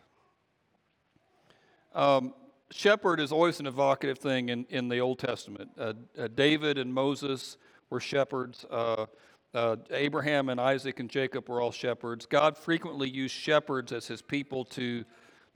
Um, 1.94 2.34
shepherd 2.70 3.20
is 3.20 3.32
always 3.32 3.60
an 3.60 3.68
evocative 3.68 4.20
thing 4.20 4.50
in, 4.50 4.66
in 4.70 4.90
the 4.90 5.00
Old 5.00 5.20
Testament. 5.20 5.72
Uh, 5.78 5.94
uh, 6.20 6.28
David 6.36 6.78
and 6.78 6.94
Moses 6.94 7.58
were 7.90 8.02
shepherds. 8.02 8.66
Uh, 8.70 9.06
uh 9.56 9.78
Abraham 9.92 10.50
and 10.50 10.60
Isaac 10.60 11.00
and 11.00 11.10
Jacob 11.10 11.50
were 11.50 11.62
all 11.62 11.72
shepherds. 11.72 12.26
God 12.26 12.58
frequently 12.58 13.10
used 13.10 13.34
shepherds 13.34 13.92
as 13.92 14.06
his 14.08 14.22
people 14.22 14.66
to, 14.66 15.06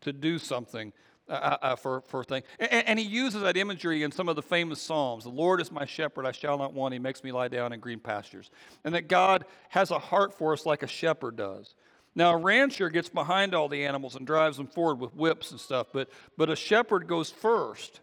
to 0.01 0.13
do 0.13 0.39
something. 0.39 0.93
uh, 1.29 1.57
uh, 1.61 1.75
for, 1.75 2.01
for 2.01 2.23
things. 2.23 2.45
And, 2.59 2.87
and, 2.87 2.99
he 2.99 3.05
uses 3.05 3.43
that 3.43 3.55
imagery 3.55 4.03
in 4.03 4.11
some 4.11 4.27
of 4.29 4.35
the 4.35 4.41
famous 4.41 4.81
Psalms. 4.81 5.23
The 5.23 5.29
Lord 5.29 5.61
is 5.61 5.71
my 5.71 5.85
shepherd, 5.85 6.25
I 6.25 6.31
shall 6.31 6.57
not 6.57 6.73
want. 6.73 6.93
He 6.93 6.99
makes 6.99 7.23
me 7.23 7.31
lie 7.31 7.47
down 7.47 7.71
in 7.71 7.79
green 7.79 7.99
pastures. 7.99 8.49
And 8.83 8.95
that 8.95 9.07
God 9.07 9.45
has 9.69 9.91
a 9.91 9.99
heart 9.99 10.35
for 10.37 10.53
us 10.53 10.65
like 10.65 10.81
a 10.81 10.87
shepherd 10.87 11.35
does. 11.35 11.75
Now, 12.15 12.33
a 12.33 12.37
rancher 12.37 12.89
gets 12.89 13.09
behind 13.09 13.53
all 13.53 13.69
the 13.69 13.85
animals 13.85 14.15
and 14.15 14.25
drives 14.25 14.57
them 14.57 14.67
forward 14.67 14.99
with 14.99 15.15
whips 15.15 15.51
and 15.51 15.59
stuff, 15.59 15.87
but, 15.93 16.09
but 16.35 16.49
a 16.49 16.55
shepherd 16.55 17.07
goes 17.07 17.29
first 17.29 18.01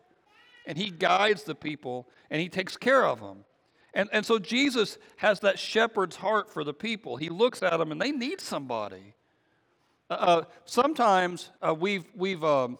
and 0.64 0.78
he 0.78 0.90
guides 0.90 1.42
the 1.42 1.54
people 1.54 2.08
and 2.30 2.40
he 2.40 2.48
takes 2.48 2.76
care 2.76 3.04
of 3.04 3.20
them. 3.20 3.44
And, 3.96 4.10
and 4.12 4.26
so 4.26 4.38
Jesus 4.38 4.98
has 5.16 5.40
that 5.40 5.58
shepherd's 5.58 6.16
heart 6.16 6.52
for 6.52 6.64
the 6.64 6.74
people. 6.74 7.16
He 7.16 7.30
looks 7.30 7.62
at 7.62 7.74
them 7.78 7.90
and 7.90 8.00
they 8.00 8.12
need 8.12 8.42
somebody. 8.42 9.14
Uh, 10.10 10.12
uh 10.12 10.44
sometimes 10.66 11.50
uh, 11.62 11.74
we've, 11.74 12.04
we've 12.14 12.44
um, 12.44 12.78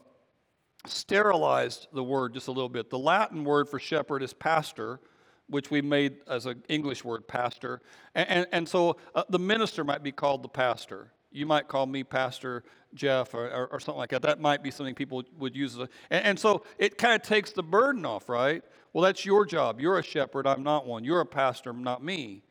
sterilized 0.84 1.88
the 1.94 2.04
word 2.04 2.34
just 2.34 2.48
a 2.48 2.52
little 2.52 2.68
bit. 2.68 2.90
The 2.90 2.98
Latin 2.98 3.44
word 3.44 3.66
for 3.66 3.78
shepherd 3.78 4.22
is 4.22 4.34
pastor, 4.34 5.00
which 5.48 5.70
we 5.70 5.80
made 5.80 6.18
as 6.28 6.44
an 6.44 6.62
English 6.68 7.02
word, 7.02 7.26
pastor. 7.26 7.80
And, 8.14 8.28
and, 8.28 8.46
and 8.52 8.68
so 8.68 8.98
uh, 9.14 9.24
the 9.30 9.38
minister 9.38 9.84
might 9.84 10.02
be 10.02 10.12
called 10.12 10.42
the 10.42 10.50
pastor. 10.50 11.12
You 11.30 11.46
might 11.46 11.68
call 11.68 11.86
me 11.86 12.04
Pastor 12.04 12.62
Jeff 12.94 13.34
or, 13.34 13.48
or, 13.50 13.66
or 13.72 13.80
something 13.80 13.98
like 13.98 14.10
that. 14.10 14.22
That 14.22 14.40
might 14.40 14.62
be 14.62 14.70
something 14.70 14.94
people 14.94 15.22
would 15.38 15.54
use. 15.54 15.76
A, 15.78 15.88
and, 16.10 16.24
and 16.24 16.38
so 16.38 16.64
it 16.78 16.98
kind 16.98 17.14
of 17.14 17.22
takes 17.22 17.52
the 17.52 17.62
burden 17.62 18.06
off, 18.06 18.28
right? 18.28 18.62
Well, 18.92 19.04
that's 19.04 19.24
your 19.24 19.44
job. 19.44 19.80
You're 19.80 19.98
a 19.98 20.02
shepherd. 20.02 20.46
I'm 20.46 20.62
not 20.62 20.86
one. 20.86 21.04
You're 21.04 21.20
a 21.20 21.26
pastor, 21.26 21.72
not 21.72 22.02
me. 22.02 22.42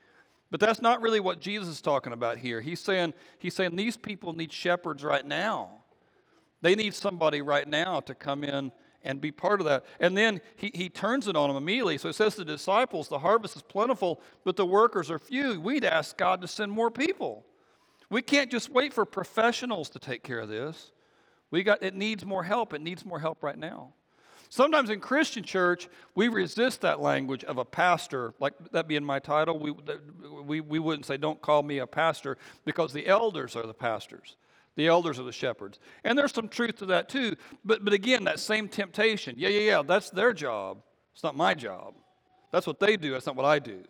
But 0.51 0.59
that's 0.59 0.81
not 0.81 1.01
really 1.01 1.19
what 1.19 1.41
Jesus 1.41 1.67
is 1.67 1.81
talking 1.81 2.13
about 2.13 2.37
here. 2.37 2.61
He's 2.61 2.79
saying, 2.79 3.13
he's 3.39 3.55
saying 3.55 3.75
these 3.75 3.97
people 3.97 4.33
need 4.33 4.53
shepherds 4.53 5.03
right 5.03 5.25
now. 5.25 5.69
They 6.61 6.75
need 6.75 6.93
somebody 6.93 7.41
right 7.41 7.67
now 7.67 7.99
to 8.01 8.15
come 8.15 8.43
in 8.43 8.71
and 9.03 9.21
be 9.21 9.31
part 9.31 9.59
of 9.59 9.65
that. 9.65 9.85
And 9.99 10.17
then 10.17 10.41
he, 10.55 10.71
he 10.73 10.89
turns 10.89 11.27
it 11.27 11.35
on 11.35 11.49
them 11.49 11.57
immediately. 11.57 11.97
So 11.97 12.09
it 12.09 12.15
says 12.15 12.35
to 12.35 12.43
the 12.43 12.53
disciples, 12.53 13.07
the 13.07 13.19
harvest 13.19 13.55
is 13.55 13.61
plentiful, 13.61 14.21
but 14.43 14.55
the 14.55 14.65
workers 14.65 15.11
are 15.11 15.19
few. 15.19 15.59
We'd 15.59 15.85
ask 15.85 16.17
God 16.17 16.41
to 16.41 16.47
send 16.47 16.71
more 16.71 16.91
people. 16.91 17.45
We 18.09 18.21
can't 18.21 18.51
just 18.51 18.69
wait 18.69 18.93
for 18.93 19.05
professionals 19.05 19.89
to 19.89 19.99
take 19.99 20.23
care 20.23 20.39
of 20.39 20.49
this. 20.49 20.91
We 21.51 21.63
got, 21.63 21.83
it 21.83 21.95
needs 21.95 22.25
more 22.25 22.43
help. 22.43 22.73
It 22.73 22.81
needs 22.81 23.05
more 23.05 23.19
help 23.19 23.43
right 23.43 23.57
now. 23.57 23.93
Sometimes 24.49 24.89
in 24.89 24.99
Christian 24.99 25.43
church, 25.43 25.89
we 26.13 26.27
resist 26.27 26.81
that 26.81 27.01
language 27.01 27.43
of 27.43 27.57
a 27.57 27.65
pastor, 27.65 28.33
like 28.39 28.53
that 28.71 28.87
being 28.87 29.03
my 29.03 29.19
title. 29.19 29.57
We, 29.57 29.73
we, 30.43 30.61
we 30.61 30.79
wouldn't 30.79 31.05
say, 31.05 31.17
don't 31.17 31.41
call 31.41 31.63
me 31.63 31.79
a 31.79 31.87
pastor, 31.87 32.37
because 32.63 32.93
the 32.93 33.07
elders 33.07 33.55
are 33.55 33.65
the 33.65 33.73
pastors. 33.73 34.37
The 34.75 34.87
elders 34.87 35.19
are 35.19 35.23
the 35.23 35.31
shepherds. 35.31 35.79
And 36.03 36.17
there's 36.17 36.33
some 36.33 36.47
truth 36.47 36.77
to 36.77 36.85
that 36.87 37.09
too. 37.09 37.35
But, 37.63 37.83
but 37.83 37.93
again, 37.93 38.25
that 38.25 38.39
same 38.39 38.67
temptation. 38.67 39.35
Yeah, 39.37 39.49
yeah, 39.49 39.61
yeah, 39.61 39.81
that's 39.81 40.09
their 40.09 40.33
job. 40.33 40.77
It's 41.13 41.23
not 41.23 41.35
my 41.35 41.53
job. 41.53 41.95
That's 42.51 42.67
what 42.67 42.79
they 42.79 42.97
do. 42.97 43.11
That's 43.11 43.25
not 43.25 43.35
what 43.35 43.45
I 43.45 43.59
do. 43.59 43.83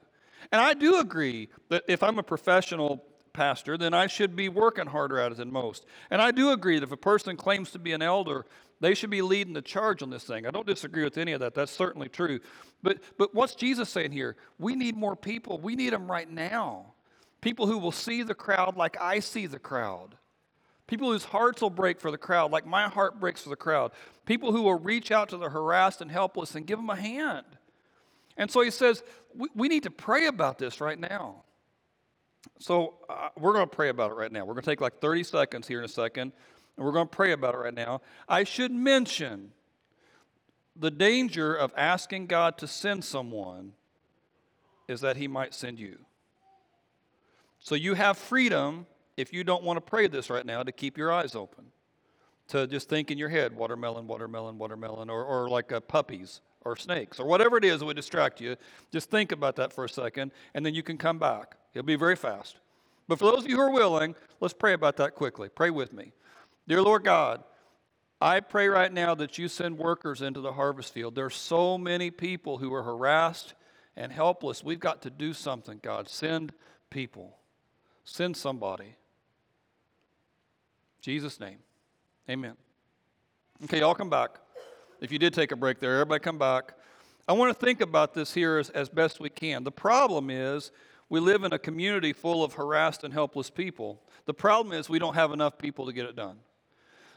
And 0.51 0.61
I 0.61 0.73
do 0.73 0.99
agree 0.99 1.49
that 1.69 1.83
if 1.87 2.03
I'm 2.03 2.19
a 2.19 2.23
professional 2.23 3.03
pastor, 3.35 3.77
then 3.77 3.93
I 3.93 4.07
should 4.07 4.35
be 4.35 4.49
working 4.49 4.87
harder 4.87 5.19
at 5.19 5.31
it 5.31 5.37
than 5.37 5.51
most. 5.51 5.85
And 6.09 6.21
I 6.21 6.31
do 6.31 6.51
agree 6.51 6.79
that 6.79 6.85
if 6.85 6.91
a 6.91 6.97
person 6.97 7.35
claims 7.37 7.71
to 7.71 7.79
be 7.79 7.91
an 7.91 8.01
elder, 8.01 8.45
they 8.79 8.93
should 8.93 9.09
be 9.09 9.21
leading 9.21 9.53
the 9.53 9.61
charge 9.61 10.01
on 10.01 10.09
this 10.09 10.23
thing. 10.23 10.47
I 10.47 10.51
don't 10.51 10.65
disagree 10.65 11.03
with 11.03 11.17
any 11.17 11.33
of 11.33 11.41
that. 11.41 11.53
That's 11.53 11.71
certainly 11.71 12.09
true. 12.09 12.39
But, 12.81 12.99
but 13.17 13.35
what's 13.35 13.55
Jesus 13.55 13.89
saying 13.89 14.11
here? 14.11 14.35
We 14.57 14.75
need 14.75 14.95
more 14.95 15.15
people. 15.15 15.59
We 15.59 15.75
need 15.75 15.93
them 15.93 16.09
right 16.09 16.29
now. 16.29 16.93
People 17.41 17.67
who 17.67 17.77
will 17.77 17.91
see 17.91 18.23
the 18.23 18.33
crowd 18.33 18.75
like 18.75 18.99
I 18.99 19.19
see 19.19 19.45
the 19.45 19.59
crowd. 19.59 20.15
People 20.87 21.11
whose 21.11 21.25
hearts 21.25 21.61
will 21.61 21.69
break 21.69 21.99
for 21.99 22.11
the 22.11 22.17
crowd 22.17 22.51
like 22.51 22.65
my 22.65 22.87
heart 22.87 23.19
breaks 23.19 23.41
for 23.41 23.49
the 23.49 23.55
crowd. 23.55 23.91
People 24.25 24.51
who 24.51 24.63
will 24.63 24.79
reach 24.79 25.11
out 25.11 25.29
to 25.29 25.37
the 25.37 25.49
harassed 25.49 26.01
and 26.01 26.11
helpless 26.11 26.55
and 26.55 26.67
give 26.67 26.77
them 26.77 26.89
a 26.89 26.95
hand. 26.95 27.45
And 28.37 28.51
so 28.51 28.61
he 28.61 28.71
says, 28.71 29.03
we, 29.33 29.47
we 29.55 29.67
need 29.67 29.83
to 29.83 29.91
pray 29.91 30.27
about 30.27 30.57
this 30.57 30.81
right 30.81 30.99
now. 30.99 31.44
So 32.59 32.95
uh, 33.09 33.29
we're 33.37 33.53
going 33.53 33.67
to 33.67 33.75
pray 33.75 33.89
about 33.89 34.11
it 34.11 34.15
right 34.15 34.31
now. 34.31 34.41
We're 34.45 34.53
going 34.53 34.63
to 34.63 34.69
take 34.69 34.81
like 34.81 34.99
30 34.99 35.23
seconds 35.23 35.67
here 35.67 35.79
in 35.79 35.85
a 35.85 35.89
second, 35.89 36.31
and 36.77 36.85
we're 36.85 36.91
going 36.91 37.07
to 37.07 37.15
pray 37.15 37.31
about 37.31 37.55
it 37.55 37.59
right 37.59 37.73
now. 37.73 38.01
I 38.27 38.43
should 38.43 38.71
mention 38.71 39.51
the 40.75 40.91
danger 40.91 41.53
of 41.53 41.73
asking 41.77 42.27
God 42.27 42.57
to 42.59 42.67
send 42.67 43.03
someone 43.03 43.73
is 44.87 45.01
that 45.01 45.17
He 45.17 45.27
might 45.27 45.53
send 45.53 45.79
you. 45.79 45.97
So 47.59 47.75
you 47.75 47.95
have 47.95 48.17
freedom, 48.17 48.85
if 49.17 49.33
you 49.33 49.43
don't 49.43 49.63
want 49.63 49.77
to 49.77 49.81
pray 49.81 50.07
this 50.07 50.29
right 50.29 50.45
now, 50.45 50.61
to 50.63 50.71
keep 50.71 50.97
your 50.97 51.11
eyes 51.11 51.33
open, 51.33 51.65
to 52.49 52.67
just 52.67 52.89
think 52.89 53.09
in 53.09 53.17
your 53.17 53.29
head 53.29 53.55
watermelon, 53.55 54.05
watermelon, 54.05 54.57
watermelon, 54.57 55.09
or, 55.09 55.23
or 55.23 55.49
like 55.49 55.71
uh, 55.71 55.79
puppies 55.79 56.41
or 56.63 56.75
snakes 56.75 57.19
or 57.19 57.25
whatever 57.25 57.57
it 57.57 57.65
is 57.65 57.79
that 57.79 57.85
would 57.85 57.95
distract 57.95 58.41
you. 58.41 58.55
Just 58.91 59.09
think 59.09 59.31
about 59.31 59.55
that 59.55 59.73
for 59.73 59.85
a 59.85 59.89
second, 59.89 60.31
and 60.53 60.65
then 60.65 60.75
you 60.75 60.83
can 60.83 60.97
come 60.97 61.17
back. 61.17 61.57
It'll 61.75 61.85
be 61.85 61.95
very 61.95 62.15
fast. 62.15 62.55
But 63.07 63.19
for 63.19 63.25
those 63.25 63.43
of 63.43 63.49
you 63.49 63.57
who 63.57 63.61
are 63.61 63.71
willing, 63.71 64.15
let's 64.39 64.53
pray 64.53 64.73
about 64.73 64.97
that 64.97 65.13
quickly. 65.13 65.49
Pray 65.49 65.69
with 65.69 65.93
me. 65.93 66.13
Dear 66.67 66.81
Lord 66.81 67.03
God, 67.03 67.43
I 68.19 68.39
pray 68.39 68.67
right 68.67 68.91
now 68.91 69.13
that 69.15 69.37
you 69.37 69.47
send 69.47 69.77
workers 69.77 70.21
into 70.21 70.41
the 70.41 70.53
harvest 70.53 70.93
field. 70.93 71.13
There 71.13 71.25
are 71.25 71.29
so 71.29 71.77
many 71.77 72.09
people 72.09 72.57
who 72.57 72.73
are 72.73 72.81
harassed 72.81 73.53
and 73.95 74.11
helpless. 74.11 74.63
We've 74.63 74.79
got 74.79 75.01
to 75.03 75.09
do 75.09 75.33
something, 75.33 75.79
God. 75.83 76.09
Send 76.09 76.53
people. 76.89 77.37
Send 78.05 78.37
somebody. 78.37 78.95
Jesus' 81.01 81.39
name. 81.39 81.59
Amen. 82.29 82.55
Okay, 83.65 83.79
y'all 83.81 83.93
come 83.93 84.09
back. 84.09 84.39
If 85.01 85.11
you 85.11 85.19
did 85.19 85.33
take 85.33 85.51
a 85.51 85.55
break 85.55 85.79
there, 85.79 85.93
everybody 85.93 86.19
come 86.19 86.39
back. 86.39 86.73
I 87.27 87.33
want 87.33 87.57
to 87.57 87.65
think 87.65 87.81
about 87.81 88.13
this 88.13 88.33
here 88.33 88.57
as, 88.57 88.69
as 88.71 88.89
best 88.89 89.19
we 89.19 89.29
can. 89.29 89.63
The 89.63 89.71
problem 89.71 90.29
is 90.29 90.71
we 91.09 91.19
live 91.19 91.43
in 91.43 91.53
a 91.53 91.59
community 91.59 92.13
full 92.13 92.43
of 92.43 92.53
harassed 92.53 93.03
and 93.03 93.13
helpless 93.13 93.49
people. 93.49 94.01
The 94.25 94.33
problem 94.33 94.73
is 94.73 94.89
we 94.89 94.99
don't 94.99 95.15
have 95.15 95.31
enough 95.31 95.57
people 95.57 95.85
to 95.85 95.93
get 95.93 96.05
it 96.05 96.15
done. 96.15 96.37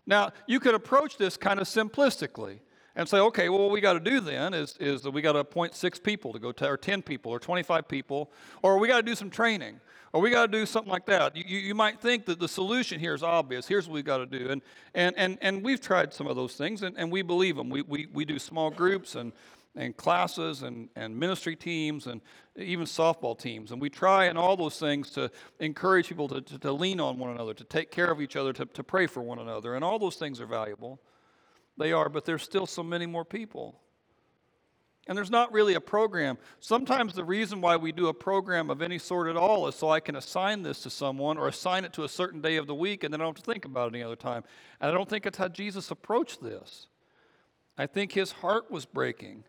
Now, 0.07 0.33
you 0.47 0.61
could 0.61 0.75
approach 0.75 1.16
this 1.16 1.37
kind 1.37 1.61
of 1.61 1.66
simplistically 1.66 2.61
and 2.97 3.09
say, 3.09 3.18
okay, 3.18 3.49
well, 3.49 3.61
what 3.61 3.71
we 3.71 3.80
got 3.80 3.92
to 3.92 4.00
do 4.00 4.21
then 4.21 4.52
is, 4.54 4.76
is 4.80 5.02
that 5.02 5.12
we 5.12 5.23
got 5.23 5.33
to 5.33 5.38
appoint 5.38 5.75
six 5.75 5.99
people 5.99 6.33
to 6.33 6.38
go, 6.38 6.50
to, 6.50 6.66
or 6.66 6.76
10 6.76 7.02
people, 7.02 7.30
or 7.30 7.38
25 7.38 7.87
people, 7.87 8.30
or 8.62 8.78
we 8.78 8.88
got 8.88 8.97
to 8.97 9.02
do 9.02 9.14
some 9.14 9.30
training, 9.30 9.80
or 10.12 10.21
we 10.21 10.30
got 10.30 10.50
to 10.50 10.52
do 10.52 10.66
something 10.66 10.90
like 10.90 11.07
that. 11.07 11.37
You, 11.37 11.45
you, 11.47 11.59
you 11.59 11.75
might 11.75 12.00
think 12.00 12.25
that 12.26 12.40
the 12.40 12.49
solution 12.49 12.99
here 12.99 13.14
is 13.14 13.23
obvious. 13.23 13.68
Here's 13.68 13.87
what 13.87 13.95
we 13.95 14.02
got 14.02 14.18
to 14.18 14.26
do. 14.26 14.49
And, 14.50 14.62
and, 14.95 15.14
and, 15.16 15.38
and 15.40 15.62
we've 15.62 15.80
tried 15.80 16.12
some 16.12 16.26
of 16.26 16.35
those 16.35 16.54
things, 16.54 16.83
and, 16.83 16.99
and 16.99 17.12
we 17.12 17.23
believe 17.23 17.57
them. 17.57 17.71
We, 17.71 17.83
we, 17.83 18.09
we 18.12 18.25
do 18.25 18.38
small 18.38 18.71
groups 18.71 19.14
and 19.14 19.33
and 19.76 19.96
classes 19.96 20.62
and, 20.62 20.88
and 20.96 21.16
ministry 21.16 21.54
teams 21.54 22.06
and 22.06 22.20
even 22.56 22.84
softball 22.84 23.38
teams. 23.38 23.70
And 23.70 23.80
we 23.80 23.88
try 23.88 24.26
in 24.26 24.37
all 24.37 24.56
those 24.56 24.78
things 24.78 25.10
to 25.10 25.30
encourage 25.60 26.08
people 26.08 26.28
to, 26.28 26.40
to, 26.40 26.58
to, 26.58 26.72
lean 26.72 27.00
on 27.00 27.18
one 27.18 27.30
another, 27.30 27.54
to 27.54 27.64
take 27.64 27.90
care 27.90 28.10
of 28.10 28.20
each 28.20 28.37
other, 28.37 28.52
to, 28.52 28.66
to 28.66 28.82
pray 28.82 29.06
for 29.06 29.22
one 29.22 29.38
another. 29.38 29.75
And 29.75 29.84
all 29.84 29.98
those 29.98 30.16
things 30.16 30.40
are 30.40 30.46
valuable. 30.46 31.00
They 31.76 31.92
are, 31.92 32.08
but 32.08 32.25
there's 32.25 32.42
still 32.42 32.66
so 32.66 32.82
many 32.82 33.06
more 33.06 33.25
people. 33.25 33.80
And 35.06 35.16
there's 35.16 35.30
not 35.30 35.52
really 35.52 35.75
a 35.75 35.80
program. 35.80 36.37
Sometimes 36.60 37.14
the 37.14 37.25
reason 37.25 37.62
why 37.62 37.76
we 37.76 37.92
do 37.92 38.08
a 38.08 38.14
program 38.14 38.68
of 38.68 38.82
any 38.82 38.98
sort 38.98 39.28
at 39.28 39.37
all 39.37 39.66
is 39.66 39.75
so 39.75 39.88
I 39.88 40.00
can 40.00 40.16
assign 40.16 40.62
this 40.62 40.82
to 40.82 40.90
someone 40.90 41.38
or 41.38 41.48
assign 41.48 41.84
it 41.87 41.94
to 41.94 42.04
a 42.04 42.08
certain 42.08 42.42
day 42.42 42.56
of 42.56 42.66
the 42.66 42.75
week 42.75 43.04
and 43.04 43.12
then 43.12 43.22
I 43.22 43.25
don't 43.25 43.37
have 43.37 43.44
to 43.44 43.50
think 43.50 43.64
about 43.64 43.88
it 43.88 43.96
any 43.96 44.04
other 44.04 44.16
time. 44.16 44.44
And 44.80 44.90
I 44.90 44.94
don't 44.94 45.08
think 45.08 45.25
it's 45.25 45.38
how 45.38 45.48
Jesus 45.48 45.90
approached 45.90 46.42
this. 46.42 46.88
I 47.78 47.87
think 47.87 48.12
his 48.12 48.32
heart 48.32 48.70
was 48.70 48.84
breaking. 48.84 49.44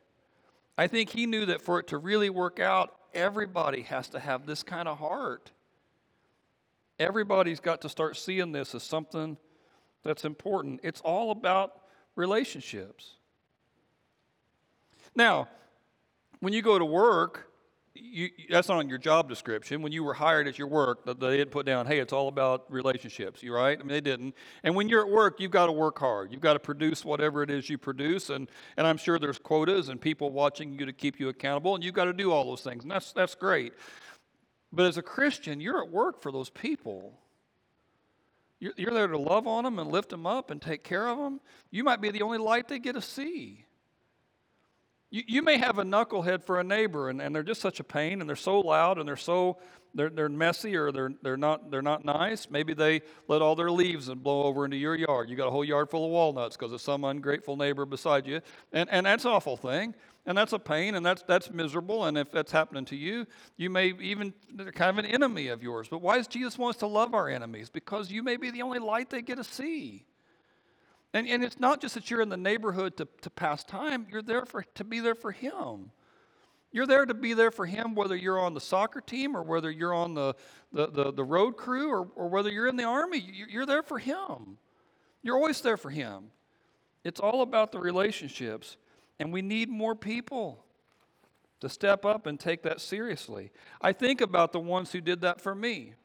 I 0.79 0.88
think 0.88 1.09
he 1.09 1.25
knew 1.25 1.45
that 1.48 1.62
for 1.62 1.77
it 1.79 1.88
to 1.88 1.98
really 1.98 2.29
work 2.29 2.62
out, 2.62 2.95
everybody 3.13 3.81
has 3.81 4.07
to 4.12 4.19
have 4.19 4.45
this 4.45 4.63
kind 4.63 4.88
of 4.88 4.98
heart. 4.98 5.51
Everybody's 6.98 7.59
got 7.59 7.81
to 7.81 7.89
start 7.89 8.15
seeing 8.15 8.53
this 8.53 8.74
as 8.74 8.81
something 8.81 9.36
that's 10.03 10.24
important. 10.24 10.79
It's 10.81 11.01
all 11.01 11.31
about 11.31 11.81
relationships. 12.15 13.15
Now, 15.13 15.50
when 16.39 16.53
you 16.53 16.62
go 16.62 16.79
to 16.79 16.86
work, 16.86 17.48
you, 18.01 18.29
that's 18.49 18.69
not 18.69 18.77
on 18.77 18.89
your 18.89 18.97
job 18.97 19.29
description. 19.29 19.81
When 19.81 19.91
you 19.91 20.03
were 20.03 20.13
hired 20.13 20.47
at 20.47 20.57
your 20.57 20.67
work, 20.67 21.05
they 21.05 21.37
didn't 21.37 21.51
put 21.51 21.65
down, 21.65 21.85
hey, 21.85 21.99
it's 21.99 22.13
all 22.13 22.27
about 22.27 22.65
relationships. 22.71 23.43
You 23.43 23.53
right? 23.53 23.77
I 23.77 23.81
mean, 23.81 23.89
they 23.89 24.01
didn't. 24.01 24.35
And 24.63 24.75
when 24.75 24.89
you're 24.89 25.01
at 25.01 25.09
work, 25.09 25.39
you've 25.39 25.51
got 25.51 25.67
to 25.67 25.71
work 25.71 25.99
hard. 25.99 26.31
You've 26.31 26.41
got 26.41 26.53
to 26.53 26.59
produce 26.59 27.03
whatever 27.03 27.43
it 27.43 27.49
is 27.49 27.69
you 27.69 27.77
produce, 27.77 28.29
and 28.29 28.49
and 28.77 28.87
I'm 28.87 28.97
sure 28.97 29.19
there's 29.19 29.39
quotas 29.39 29.89
and 29.89 29.99
people 29.99 30.31
watching 30.31 30.77
you 30.77 30.85
to 30.85 30.93
keep 30.93 31.19
you 31.19 31.29
accountable, 31.29 31.75
and 31.75 31.83
you've 31.83 31.95
got 31.95 32.05
to 32.05 32.13
do 32.13 32.31
all 32.31 32.45
those 32.45 32.61
things, 32.61 32.83
and 32.83 32.91
that's 32.91 33.11
that's 33.11 33.35
great. 33.35 33.73
But 34.71 34.85
as 34.85 34.97
a 34.97 35.01
Christian, 35.01 35.59
you're 35.59 35.83
at 35.83 35.89
work 35.89 36.21
for 36.21 36.31
those 36.31 36.49
people. 36.49 37.19
You're, 38.59 38.73
you're 38.77 38.93
there 38.93 39.07
to 39.07 39.17
love 39.17 39.47
on 39.47 39.63
them 39.63 39.79
and 39.79 39.91
lift 39.91 40.09
them 40.09 40.27
up 40.27 40.51
and 40.51 40.61
take 40.61 40.83
care 40.83 41.07
of 41.07 41.17
them. 41.17 41.39
You 41.71 41.83
might 41.83 42.01
be 42.01 42.11
the 42.11 42.21
only 42.21 42.37
light 42.37 42.67
they 42.67 42.79
get 42.79 42.93
to 42.93 43.01
see. 43.01 43.65
You, 45.11 45.23
you 45.27 45.41
may 45.41 45.57
have 45.57 45.79
a 45.79 45.83
knucklehead 45.83 46.43
for 46.43 46.59
a 46.59 46.63
neighbor, 46.63 47.09
and, 47.09 47.21
and 47.21 47.33
they're 47.33 47.43
just 47.43 47.61
such 47.61 47.79
a 47.79 47.83
pain, 47.83 48.21
and 48.21 48.29
they're 48.29 48.35
so 48.35 48.59
loud, 48.59 48.97
and 48.97 49.07
they're 49.07 49.17
so 49.17 49.57
they're, 49.95 50.09
they're 50.09 50.29
messy, 50.29 50.75
or 50.75 50.91
they're, 50.91 51.11
they're, 51.23 51.37
not, 51.37 51.71
they're 51.71 51.81
not 51.81 52.05
nice. 52.05 52.47
Maybe 52.49 52.75
they 52.75 53.01
let 53.27 53.41
all 53.41 53.55
their 53.55 53.71
leaves 53.71 54.07
and 54.07 54.21
blow 54.21 54.43
over 54.43 54.63
into 54.65 54.77
your 54.77 54.95
yard. 54.95 55.29
You 55.29 55.35
got 55.35 55.47
a 55.47 55.51
whole 55.51 55.65
yard 55.65 55.89
full 55.89 56.05
of 56.05 56.11
walnuts 56.11 56.55
because 56.55 56.71
of 56.71 56.81
some 56.81 57.03
ungrateful 57.03 57.57
neighbor 57.57 57.85
beside 57.85 58.27
you, 58.27 58.41
and, 58.71 58.87
and 58.91 59.05
that's 59.05 59.25
an 59.25 59.31
awful 59.31 59.57
thing, 59.57 59.95
and 60.27 60.37
that's 60.37 60.53
a 60.53 60.59
pain, 60.59 60.93
and 60.93 61.03
that's, 61.03 61.23
that's 61.23 61.49
miserable, 61.49 62.05
and 62.05 62.17
if 62.19 62.31
that's 62.31 62.51
happening 62.51 62.85
to 62.85 62.95
you, 62.95 63.25
you 63.57 63.71
may 63.71 63.93
even, 63.99 64.31
they're 64.53 64.71
kind 64.71 64.91
of 64.91 65.03
an 65.03 65.09
enemy 65.09 65.47
of 65.47 65.63
yours. 65.63 65.87
But 65.89 66.03
why 66.03 66.17
does 66.17 66.27
Jesus 66.27 66.57
want 66.57 66.75
us 66.75 66.79
to 66.81 66.87
love 66.87 67.15
our 67.15 67.27
enemies? 67.27 67.71
Because 67.71 68.11
you 68.11 68.21
may 68.21 68.37
be 68.37 68.51
the 68.51 68.61
only 68.61 68.79
light 68.79 69.09
they 69.09 69.23
get 69.23 69.37
to 69.37 69.43
see. 69.43 70.05
And, 71.13 71.27
and 71.27 71.43
it's 71.43 71.59
not 71.59 71.81
just 71.81 71.95
that 71.95 72.11
you're 72.11 72.21
in 72.21 72.29
the 72.29 72.37
neighborhood 72.37 72.97
to, 72.97 73.07
to 73.21 73.29
pass 73.29 73.63
time, 73.63 74.07
you're 74.11 74.21
there 74.21 74.45
for, 74.45 74.63
to 74.75 74.83
be 74.83 74.99
there 74.99 75.15
for 75.15 75.31
Him. 75.31 75.91
You're 76.71 76.85
there 76.85 77.05
to 77.05 77.15
be 77.15 77.33
there 77.33 77.49
for 77.49 77.65
Him, 77.65 77.95
whether 77.95 78.15
you're 78.15 78.39
on 78.39 78.53
the 78.53 78.61
soccer 78.61 79.01
team 79.01 79.35
or 79.35 79.41
whether 79.41 79.71
you're 79.71 79.93
on 79.93 80.13
the, 80.13 80.35
the, 80.71 80.87
the, 80.87 81.11
the 81.11 81.23
road 81.23 81.57
crew 81.57 81.89
or, 81.89 82.07
or 82.15 82.29
whether 82.29 82.51
you're 82.51 82.67
in 82.67 82.75
the 82.75 82.83
army. 82.83 83.27
You're 83.49 83.65
there 83.65 83.81
for 83.81 83.97
Him. 83.97 84.57
You're 85.23 85.35
always 85.35 85.61
there 85.61 85.77
for 85.77 85.89
Him. 85.89 86.25
It's 87.03 87.19
all 87.19 87.41
about 87.41 87.71
the 87.71 87.79
relationships, 87.79 88.77
and 89.19 89.33
we 89.33 89.41
need 89.41 89.69
more 89.69 89.95
people 89.95 90.63
to 91.61 91.69
step 91.69 92.05
up 92.05 92.25
and 92.25 92.39
take 92.39 92.61
that 92.63 92.79
seriously. 92.81 93.51
I 93.81 93.93
think 93.93 94.21
about 94.21 94.51
the 94.51 94.59
ones 94.59 94.91
who 94.91 95.01
did 95.01 95.21
that 95.21 95.41
for 95.41 95.55
me. 95.55 95.95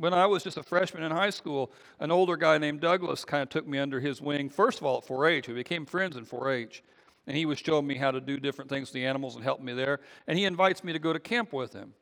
When 0.00 0.14
I 0.14 0.24
was 0.24 0.42
just 0.42 0.56
a 0.56 0.62
freshman 0.62 1.02
in 1.02 1.12
high 1.12 1.28
school, 1.28 1.70
an 1.98 2.10
older 2.10 2.38
guy 2.38 2.56
named 2.56 2.80
Douglas 2.80 3.22
kind 3.22 3.42
of 3.42 3.50
took 3.50 3.68
me 3.68 3.78
under 3.78 4.00
his 4.00 4.22
wing, 4.22 4.48
first 4.48 4.78
of 4.78 4.86
all 4.86 4.96
at 4.96 5.04
4 5.04 5.26
H. 5.26 5.46
We 5.46 5.52
became 5.52 5.84
friends 5.84 6.16
in 6.16 6.24
4 6.24 6.50
H. 6.50 6.82
And 7.26 7.36
he 7.36 7.44
was 7.44 7.58
showing 7.58 7.86
me 7.86 7.96
how 7.96 8.10
to 8.10 8.18
do 8.18 8.40
different 8.40 8.70
things 8.70 8.88
to 8.88 8.94
the 8.94 9.04
animals 9.04 9.34
and 9.34 9.44
helping 9.44 9.66
me 9.66 9.74
there. 9.74 10.00
And 10.26 10.38
he 10.38 10.46
invites 10.46 10.82
me 10.82 10.94
to 10.94 10.98
go 10.98 11.12
to 11.12 11.20
camp 11.20 11.52
with 11.52 11.74
him. 11.74 11.92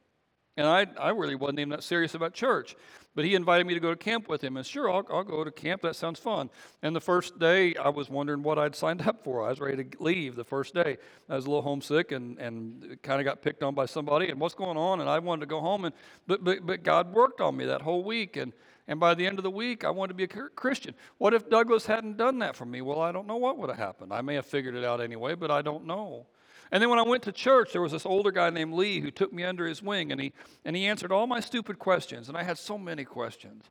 And 0.59 0.67
I, 0.67 0.88
I 1.00 1.11
really 1.11 1.37
wasn't 1.37 1.61
even 1.61 1.69
that 1.71 1.85
serious 1.85 2.17
about 2.17 2.35
church. 2.35 2.75
But 3.15 3.25
he 3.25 3.37
invited 3.37 3.65
me 3.65 3.75
to 3.75 3.81
go 3.81 3.91
to 3.91 3.97
camp 3.97 4.29
with 4.29 4.43
him. 4.43 4.57
And 4.57 4.67
sure, 4.67 4.91
I'll, 4.91 5.07
I'll 5.09 5.23
go 5.23 5.45
to 5.45 5.53
camp. 5.53 5.83
That 5.83 5.95
sounds 5.95 6.19
fun. 6.19 6.50
And 6.83 6.97
the 6.97 7.00
first 7.00 7.38
day, 7.38 7.77
I 7.77 7.91
was 7.91 8.11
wondering 8.11 8.43
what 8.43 8.59
I'd 8.59 8.75
signed 8.75 9.03
up 9.03 9.23
for. 9.23 9.45
I 9.45 9.50
was 9.50 9.61
ready 9.61 9.85
to 9.85 10.03
leave 10.03 10.35
the 10.35 10.43
first 10.43 10.75
day. 10.75 10.99
I 11.29 11.37
was 11.37 11.47
a 11.47 11.49
little 11.49 11.62
homesick 11.62 12.11
and, 12.11 12.38
and 12.38 12.99
kind 13.03 13.21
of 13.21 13.25
got 13.25 13.41
picked 13.41 13.62
on 13.62 13.73
by 13.77 13.87
somebody. 13.87 14.31
And 14.31 14.41
what's 14.41 14.57
going 14.57 14.77
on? 14.77 15.00
And 15.00 15.09
I 15.09 15.21
wanted 15.21 15.43
to 15.43 15.47
go 15.47 15.61
home. 15.61 15.85
And, 15.85 15.95
but, 16.27 16.43
but, 16.43 16.67
but 16.67 16.83
God 16.83 17.12
worked 17.12 17.41
on 17.41 17.57
me 17.57 17.65
that 17.67 17.83
whole 17.83 18.03
week. 18.03 18.37
And, 18.37 18.53
and 18.88 18.99
by 18.99 19.15
the 19.15 19.29
end 19.29 19.38
of 19.38 19.45
the 19.45 19.50
week, 19.53 19.85
I 19.85 19.91
wanted 19.91 20.09
to 20.09 20.15
be 20.15 20.25
a 20.25 20.49
Christian. 20.49 20.95
What 21.19 21.35
if 21.35 21.49
Douglas 21.49 21.87
hadn't 21.87 22.17
done 22.17 22.41
that 22.41 22.57
for 22.57 22.67
me? 22.67 22.81
Well, 22.81 23.00
I 23.00 23.12
don't 23.12 23.29
know 23.29 23.37
what 23.37 23.59
would 23.59 23.71
have 23.71 23.79
happened. 23.79 24.12
I 24.12 24.23
may 24.23 24.35
have 24.35 24.47
figured 24.47 24.75
it 24.75 24.85
out 24.85 25.00
anyway, 25.00 25.37
but 25.37 25.53
I 25.53 25.62
don't 25.62 25.87
know. 25.87 26.27
And 26.71 26.83
then 26.83 26.91
when 26.91 26.99
I 26.99 27.03
went 27.03 27.23
to 27.25 27.33
church, 27.33 27.73
there 27.73 27.83
was 27.83 27.93
this 27.93 28.05
older 28.05 28.31
guy 28.31 28.51
named 28.51 28.75
Lee 28.75 29.01
who 29.01 29.11
took 29.11 29.33
me 29.33 29.45
under 29.45 29.67
his 29.67 29.83
wing, 29.83 30.13
and 30.13 30.21
he, 30.21 30.33
and 30.65 30.77
he 30.77 30.87
answered 30.87 31.13
all 31.13 31.27
my 31.27 31.41
stupid 31.41 31.79
questions. 31.79 32.29
And 32.29 32.37
I 32.37 32.43
had 32.43 32.59
so 32.59 32.77
many 32.77 33.05
questions. 33.05 33.65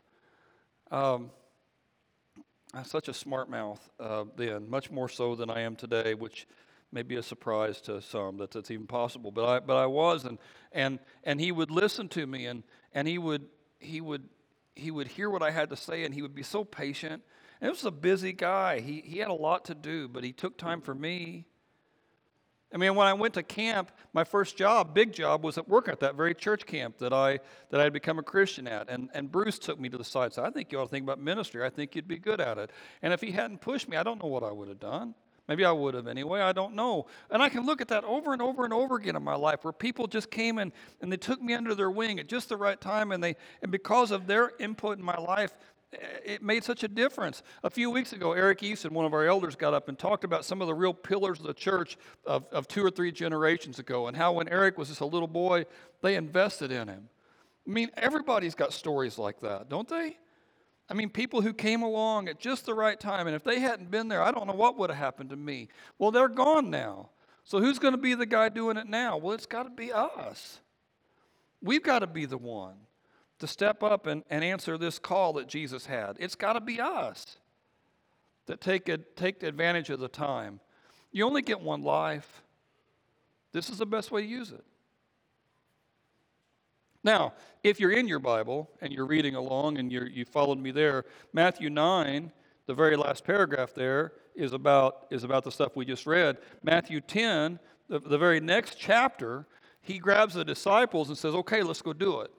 Um, 0.90 1.32
I 2.74 2.80
was 2.80 2.90
such 2.90 3.08
a 3.08 3.14
smart 3.14 3.50
mouth 3.50 3.80
uh, 4.00 4.26
then, 4.36 4.70
much 4.70 4.92
more 4.92 5.10
so 5.10 5.36
than 5.36 5.50
I 5.50 5.62
am 5.62 5.76
today, 5.76 6.14
which 6.14 6.48
may 6.92 7.04
be 7.04 7.16
a 7.16 7.24
surprise 7.24 7.82
to 7.82 8.02
some 8.02 8.38
that 8.38 8.52
that's 8.52 8.72
even 8.72 8.88
possible. 8.88 9.32
But 9.32 9.46
I, 9.46 9.60
but 9.60 9.78
I 9.78 9.86
was, 9.86 10.26
and, 10.26 10.38
and, 10.72 11.00
and 11.24 11.40
he 11.40 11.52
would 11.52 11.72
listen 11.72 12.10
to 12.10 12.26
me, 12.26 12.46
and, 12.46 12.64
and 12.94 13.08
he, 13.08 13.18
would, 13.18 13.46
he, 13.80 14.02
would, 14.02 14.24
he 14.76 14.92
would 14.92 15.08
hear 15.08 15.30
what 15.30 15.44
I 15.44 15.52
had 15.52 15.70
to 15.70 15.76
say, 15.76 16.04
and 16.04 16.14
he 16.14 16.22
would 16.22 16.36
be 16.36 16.44
so 16.44 16.64
patient. 16.64 17.24
And 17.62 17.70
it 17.70 17.72
was 17.72 17.86
a 17.86 17.92
busy 17.92 18.34
guy. 18.34 18.80
He, 18.80 19.02
he 19.06 19.20
had 19.20 19.30
a 19.30 19.34
lot 19.34 19.66
to 19.66 19.76
do, 19.76 20.08
but 20.08 20.24
he 20.24 20.32
took 20.32 20.58
time 20.58 20.82
for 20.82 20.96
me. 20.96 21.46
I 22.74 22.78
mean, 22.78 22.96
when 22.96 23.08
I 23.08 23.14
went 23.14 23.34
to 23.36 23.44
camp, 23.44 23.92
my 24.12 24.26
first 24.26 24.58
job, 24.58 24.94
big 24.94 25.14
job, 25.14 25.44
was 25.44 25.58
at 25.58 25.70
work 25.70 25.88
at 25.88 26.02
that 26.02 26.16
very 26.16 26.36
church 26.36 26.66
camp 26.66 26.98
that 26.98 27.14
I 27.14 27.40
that 27.70 27.80
I 27.80 27.84
had 27.84 27.94
become 27.94 28.20
a 28.20 28.24
Christian 28.24 28.68
at. 28.68 28.90
And 28.90 29.10
and 29.14 29.32
Bruce 29.32 29.58
took 29.58 29.80
me 29.80 29.88
to 29.90 29.98
the 29.98 30.04
side 30.04 30.26
and 30.26 30.34
said, 30.34 30.46
I 30.46 30.50
think 30.50 30.72
you 30.72 30.80
ought 30.80 30.86
to 30.86 30.90
think 30.90 31.04
about 31.04 31.20
ministry. 31.20 31.64
I 31.64 31.70
think 31.70 31.96
you'd 31.96 32.08
be 32.08 32.18
good 32.18 32.42
at 32.42 32.58
it. 32.58 32.72
And 33.02 33.14
if 33.14 33.22
he 33.22 33.32
hadn't 33.32 33.62
pushed 33.62 33.88
me, 33.88 33.96
I 33.96 34.04
don't 34.04 34.22
know 34.22 34.30
what 34.30 34.44
I 34.44 34.52
would 34.52 34.68
have 34.68 34.80
done. 34.80 35.16
Maybe 35.48 35.64
I 35.64 35.72
would 35.72 35.94
have 35.94 36.08
anyway. 36.08 36.42
I 36.42 36.52
don't 36.52 36.76
know. 36.76 37.06
And 37.32 37.42
I 37.42 37.48
can 37.48 37.66
look 37.66 37.80
at 37.80 37.88
that 37.88 38.04
over 38.04 38.34
and 38.34 38.42
over 38.42 38.66
and 38.66 38.74
over 38.74 38.98
again 38.98 39.16
in 39.16 39.24
my 39.24 39.36
life 39.36 39.64
where 39.64 39.72
people 39.72 40.06
just 40.06 40.30
came 40.30 40.60
in 40.60 40.74
and 41.02 41.10
they 41.10 41.16
took 41.16 41.42
me 41.42 41.54
under 41.54 41.74
their 41.74 41.90
wing 41.90 42.20
at 42.20 42.28
just 42.28 42.50
the 42.50 42.58
right 42.58 42.80
time 42.80 43.14
and 43.14 43.24
they 43.24 43.38
and 43.62 43.72
because 43.72 44.12
of 44.12 44.28
their 44.28 44.52
input 44.60 44.98
in 44.98 45.06
my 45.06 45.16
life, 45.16 45.54
it 45.92 46.44
made 46.44 46.64
such 46.64 46.84
a 46.84 46.88
difference. 46.88 47.44
A 47.64 47.70
few 47.70 47.90
weeks 47.90 48.12
ago, 48.14 48.34
Eric 48.34 48.62
Easton, 48.62 48.94
one 48.94 49.06
of 49.06 49.14
our 49.14 49.26
elders, 49.26 49.56
got 49.56 49.74
up 49.74 49.88
and 49.88 49.98
talked 49.98 50.24
about 50.24 50.44
some 50.44 50.62
of 50.62 50.68
the 50.68 50.74
real 50.74 50.94
pillars 50.94 51.40
of 51.40 51.46
the 51.46 51.54
church 51.54 51.98
of, 52.26 52.46
of 52.52 52.68
two 52.68 52.86
or 52.86 52.92
three 52.92 53.12
generations 53.12 53.80
ago, 53.80 54.08
and 54.08 54.18
how 54.18 54.34
when 54.34 54.50
Eric 54.50 54.78
was 54.78 54.90
just 54.90 55.02
a 55.02 55.06
little 55.06 55.28
boy, 55.28 55.66
they 56.02 56.16
invested 56.16 56.72
in 56.72 56.88
him. 56.88 57.10
I 57.66 57.72
mean, 57.72 57.90
everybody's 57.98 58.56
got 58.56 58.74
stories 58.74 59.18
like 59.18 59.40
that, 59.42 59.70
don't 59.70 59.88
they? 59.88 60.18
I 60.90 60.94
mean, 60.94 61.10
people 61.10 61.42
who 61.42 61.54
came 61.54 61.82
along 61.82 62.30
at 62.30 62.40
just 62.40 62.66
the 62.66 62.74
right 62.74 63.00
time, 63.00 63.28
and 63.28 63.36
if 63.36 63.44
they 63.44 63.60
hadn't 63.60 63.92
been 63.92 64.08
there, 64.08 64.22
I 64.22 64.32
don't 64.32 64.48
know 64.48 64.54
what 64.54 64.78
would 64.78 64.90
have 64.90 65.00
happened 65.00 65.30
to 65.32 65.36
me. 65.36 65.68
Well, 66.00 66.12
they're 66.12 66.30
gone 66.30 66.70
now. 66.70 67.10
So 67.44 67.60
who's 67.60 67.80
going 67.80 67.94
to 67.94 67.98
be 67.98 68.14
the 68.14 68.26
guy 68.26 68.50
doing 68.50 68.78
it 68.78 68.88
now? 68.88 69.18
Well, 69.18 69.34
it's 69.34 69.46
got 69.46 69.64
to 69.64 69.70
be 69.70 69.92
us. 69.92 70.60
We've 71.62 71.84
got 71.84 72.00
to 72.00 72.08
be 72.08 72.26
the 72.26 72.38
one 72.38 72.76
to 73.40 73.48
step 73.48 73.84
up 73.84 74.08
and, 74.08 74.24
and 74.30 74.44
answer 74.44 74.78
this 74.78 75.00
call 75.00 75.34
that 75.34 75.48
Jesus 75.48 75.86
had. 75.86 76.18
It's 76.20 76.36
got 76.36 76.54
to 76.54 76.62
be 76.62 76.80
us 76.80 77.38
that 78.48 78.62
take, 78.62 78.90
a, 78.90 78.98
take 78.98 79.44
advantage 79.44 79.90
of 79.90 80.00
the 80.00 80.08
time. 80.08 80.60
You 81.12 81.26
only 81.26 81.42
get 81.42 81.62
one 81.62 81.84
life. 81.84 82.42
This 83.52 83.70
is 83.70 83.78
the 83.78 83.86
best 83.86 84.12
way 84.12 84.22
to 84.22 84.28
use 84.28 84.52
it. 84.52 84.64
Now, 87.04 87.34
if 87.64 87.80
you're 87.80 87.92
in 87.92 88.08
your 88.08 88.20
Bible 88.20 88.70
and 88.82 88.92
you're 88.92 89.06
reading 89.06 89.36
along 89.36 89.78
and 89.78 89.92
you 89.92 90.26
followed 90.26 90.58
me 90.58 90.72
there, 90.72 91.06
Matthew 91.32 91.70
9, 91.70 92.32
the 92.66 92.74
very 92.74 92.98
last 92.98 93.24
paragraph 93.24 93.74
there, 93.74 94.14
is 94.36 94.54
about, 94.54 95.08
is 95.10 95.24
about 95.24 95.44
the 95.44 95.52
stuff 95.52 95.76
we 95.76 95.86
just 95.86 96.06
read. 96.06 96.38
Matthew 96.64 97.02
10, 97.02 97.60
the, 97.88 98.00
the 98.00 98.18
very 98.18 98.40
next 98.40 98.76
chapter, 98.78 99.48
he 99.82 100.00
grabs 100.00 100.34
the 100.34 100.44
disciples 100.44 101.10
and 101.10 101.18
says, 101.18 101.34
Okay, 101.34 101.64
let's 101.64 101.82
go 101.82 101.94
do 101.94 102.22
it 102.22 102.32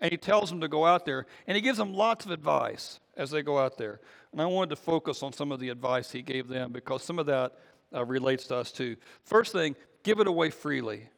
and 0.00 0.10
he 0.10 0.16
tells 0.16 0.50
them 0.50 0.60
to 0.60 0.68
go 0.68 0.86
out 0.86 1.04
there. 1.04 1.26
And 1.46 1.56
he 1.56 1.60
gives 1.60 1.78
them 1.78 1.92
lots 1.92 2.24
of 2.24 2.30
advice 2.30 3.00
as 3.16 3.30
they 3.30 3.42
go 3.42 3.58
out 3.58 3.76
there. 3.76 4.00
And 4.32 4.40
I 4.40 4.46
wanted 4.46 4.70
to 4.70 4.76
focus 4.76 5.22
on 5.22 5.32
some 5.32 5.52
of 5.52 5.60
the 5.60 5.68
advice 5.68 6.10
he 6.10 6.22
gave 6.22 6.48
them 6.48 6.72
because 6.72 7.02
some 7.02 7.18
of 7.18 7.26
that 7.26 7.52
uh, 7.94 8.04
relates 8.04 8.46
to 8.46 8.56
us 8.56 8.72
too. 8.72 8.96
First 9.24 9.52
thing, 9.52 9.76
give 10.02 10.20
it 10.20 10.26
away 10.26 10.50
freely. 10.50 11.08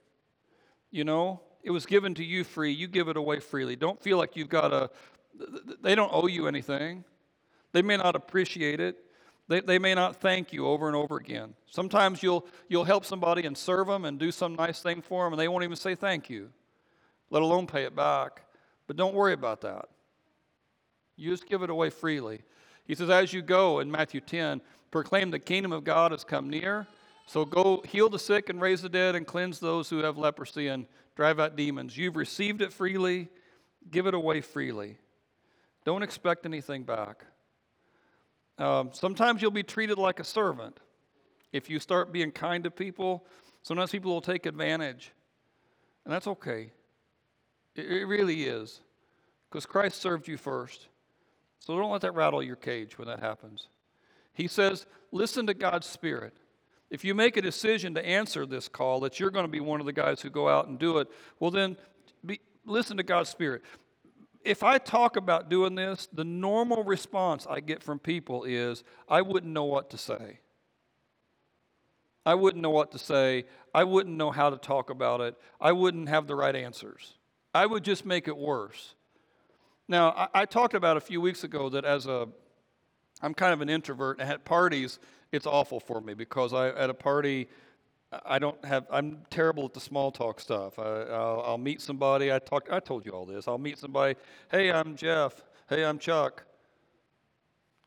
You 0.90 1.04
know, 1.04 1.40
it 1.62 1.70
was 1.70 1.86
given 1.86 2.14
to 2.14 2.24
you 2.24 2.44
free. 2.44 2.72
You 2.72 2.88
give 2.88 3.08
it 3.08 3.16
away 3.16 3.38
freely. 3.38 3.76
Don't 3.76 4.02
feel 4.02 4.18
like 4.18 4.36
you've 4.36 4.48
got 4.48 4.68
to, 4.68 4.90
they 5.80 5.94
don't 5.94 6.10
owe 6.12 6.26
you 6.26 6.48
anything. 6.48 7.04
They 7.72 7.82
may 7.82 7.96
not 7.96 8.16
appreciate 8.16 8.80
it. 8.80 8.98
They, 9.48 9.60
they 9.60 9.78
may 9.78 9.94
not 9.94 10.16
thank 10.16 10.52
you 10.52 10.66
over 10.66 10.86
and 10.86 10.96
over 10.96 11.16
again. 11.16 11.54
Sometimes 11.66 12.22
you'll, 12.22 12.46
you'll 12.68 12.84
help 12.84 13.04
somebody 13.04 13.44
and 13.44 13.56
serve 13.56 13.86
them 13.86 14.04
and 14.04 14.18
do 14.18 14.30
some 14.30 14.54
nice 14.54 14.80
thing 14.80 15.02
for 15.02 15.24
them, 15.24 15.32
and 15.32 15.40
they 15.40 15.48
won't 15.48 15.64
even 15.64 15.76
say 15.76 15.94
thank 15.94 16.30
you, 16.30 16.50
let 17.30 17.42
alone 17.42 17.66
pay 17.66 17.84
it 17.84 17.94
back. 17.94 18.42
But 18.92 18.98
don't 18.98 19.14
worry 19.14 19.32
about 19.32 19.62
that. 19.62 19.86
You 21.16 21.30
just 21.30 21.48
give 21.48 21.62
it 21.62 21.70
away 21.70 21.88
freely. 21.88 22.42
He 22.84 22.94
says, 22.94 23.08
as 23.08 23.32
you 23.32 23.40
go 23.40 23.80
in 23.80 23.90
Matthew 23.90 24.20
10, 24.20 24.60
proclaim 24.90 25.30
the 25.30 25.38
kingdom 25.38 25.72
of 25.72 25.82
God 25.82 26.12
has 26.12 26.24
come 26.24 26.50
near. 26.50 26.86
So 27.26 27.46
go 27.46 27.82
heal 27.88 28.10
the 28.10 28.18
sick 28.18 28.50
and 28.50 28.60
raise 28.60 28.82
the 28.82 28.90
dead 28.90 29.14
and 29.14 29.26
cleanse 29.26 29.60
those 29.60 29.88
who 29.88 30.00
have 30.00 30.18
leprosy 30.18 30.68
and 30.68 30.84
drive 31.16 31.40
out 31.40 31.56
demons. 31.56 31.96
You've 31.96 32.16
received 32.16 32.60
it 32.60 32.70
freely, 32.70 33.30
give 33.90 34.06
it 34.06 34.12
away 34.12 34.42
freely. 34.42 34.98
Don't 35.86 36.02
expect 36.02 36.44
anything 36.44 36.82
back. 36.82 37.24
Um, 38.58 38.90
sometimes 38.92 39.40
you'll 39.40 39.52
be 39.52 39.62
treated 39.62 39.96
like 39.96 40.20
a 40.20 40.24
servant. 40.24 40.80
If 41.50 41.70
you 41.70 41.78
start 41.78 42.12
being 42.12 42.30
kind 42.30 42.62
to 42.64 42.70
people, 42.70 43.24
sometimes 43.62 43.90
people 43.90 44.12
will 44.12 44.20
take 44.20 44.44
advantage. 44.44 45.12
And 46.04 46.12
that's 46.12 46.26
okay. 46.26 46.72
It, 47.74 47.90
it 47.90 48.04
really 48.06 48.44
is. 48.44 48.80
Because 49.50 49.66
Christ 49.66 50.00
served 50.00 50.28
you 50.28 50.36
first. 50.36 50.88
So 51.58 51.76
don't 51.78 51.90
let 51.90 52.00
that 52.00 52.14
rattle 52.14 52.42
your 52.42 52.56
cage 52.56 52.98
when 52.98 53.06
that 53.08 53.20
happens. 53.20 53.68
He 54.32 54.48
says, 54.48 54.86
listen 55.12 55.46
to 55.46 55.54
God's 55.54 55.86
Spirit. 55.86 56.34
If 56.90 57.04
you 57.04 57.14
make 57.14 57.36
a 57.36 57.42
decision 57.42 57.94
to 57.94 58.04
answer 58.04 58.46
this 58.46 58.68
call 58.68 59.00
that 59.00 59.20
you're 59.20 59.30
going 59.30 59.46
to 59.46 59.50
be 59.50 59.60
one 59.60 59.80
of 59.80 59.86
the 59.86 59.92
guys 59.92 60.20
who 60.20 60.30
go 60.30 60.48
out 60.48 60.68
and 60.68 60.78
do 60.78 60.98
it, 60.98 61.08
well, 61.38 61.50
then 61.50 61.76
be, 62.24 62.40
listen 62.64 62.96
to 62.96 63.02
God's 63.02 63.30
Spirit. 63.30 63.62
If 64.44 64.62
I 64.62 64.78
talk 64.78 65.16
about 65.16 65.48
doing 65.48 65.74
this, 65.74 66.08
the 66.12 66.24
normal 66.24 66.82
response 66.82 67.46
I 67.48 67.60
get 67.60 67.82
from 67.82 67.98
people 67.98 68.44
is, 68.44 68.82
I 69.08 69.22
wouldn't 69.22 69.52
know 69.52 69.64
what 69.64 69.90
to 69.90 69.98
say. 69.98 70.40
I 72.26 72.34
wouldn't 72.34 72.62
know 72.62 72.70
what 72.70 72.92
to 72.92 72.98
say. 72.98 73.44
I 73.74 73.84
wouldn't 73.84 74.16
know 74.16 74.30
how 74.30 74.50
to 74.50 74.56
talk 74.56 74.90
about 74.90 75.20
it. 75.20 75.36
I 75.60 75.72
wouldn't 75.72 76.08
have 76.08 76.26
the 76.26 76.34
right 76.34 76.54
answers. 76.54 77.14
I 77.54 77.66
would 77.66 77.84
just 77.84 78.06
make 78.06 78.28
it 78.28 78.36
worse. 78.36 78.94
Now, 79.88 80.10
I, 80.10 80.28
I 80.34 80.44
talked 80.44 80.74
about 80.74 80.96
a 80.96 81.00
few 81.00 81.20
weeks 81.20 81.44
ago 81.44 81.68
that 81.70 81.84
as 81.84 82.06
a, 82.06 82.28
I'm 83.20 83.34
kind 83.34 83.52
of 83.52 83.60
an 83.60 83.68
introvert, 83.68 84.20
and 84.20 84.30
at 84.30 84.44
parties, 84.44 84.98
it's 85.32 85.46
awful 85.46 85.80
for 85.80 86.00
me 86.00 86.14
because 86.14 86.52
I, 86.52 86.68
at 86.70 86.90
a 86.90 86.94
party, 86.94 87.48
I 88.26 88.38
don't 88.38 88.62
have. 88.64 88.86
I'm 88.90 89.18
terrible 89.30 89.64
at 89.64 89.72
the 89.72 89.80
small 89.80 90.10
talk 90.10 90.40
stuff. 90.40 90.78
I, 90.78 90.82
will 90.82 91.42
I'll 91.46 91.58
meet 91.58 91.80
somebody. 91.80 92.32
I 92.32 92.38
talk. 92.38 92.68
I 92.70 92.78
told 92.78 93.06
you 93.06 93.12
all 93.12 93.24
this. 93.24 93.48
I'll 93.48 93.58
meet 93.58 93.78
somebody. 93.78 94.16
Hey, 94.50 94.70
I'm 94.70 94.96
Jeff. 94.96 95.42
Hey, 95.68 95.84
I'm 95.84 95.98
Chuck. 95.98 96.44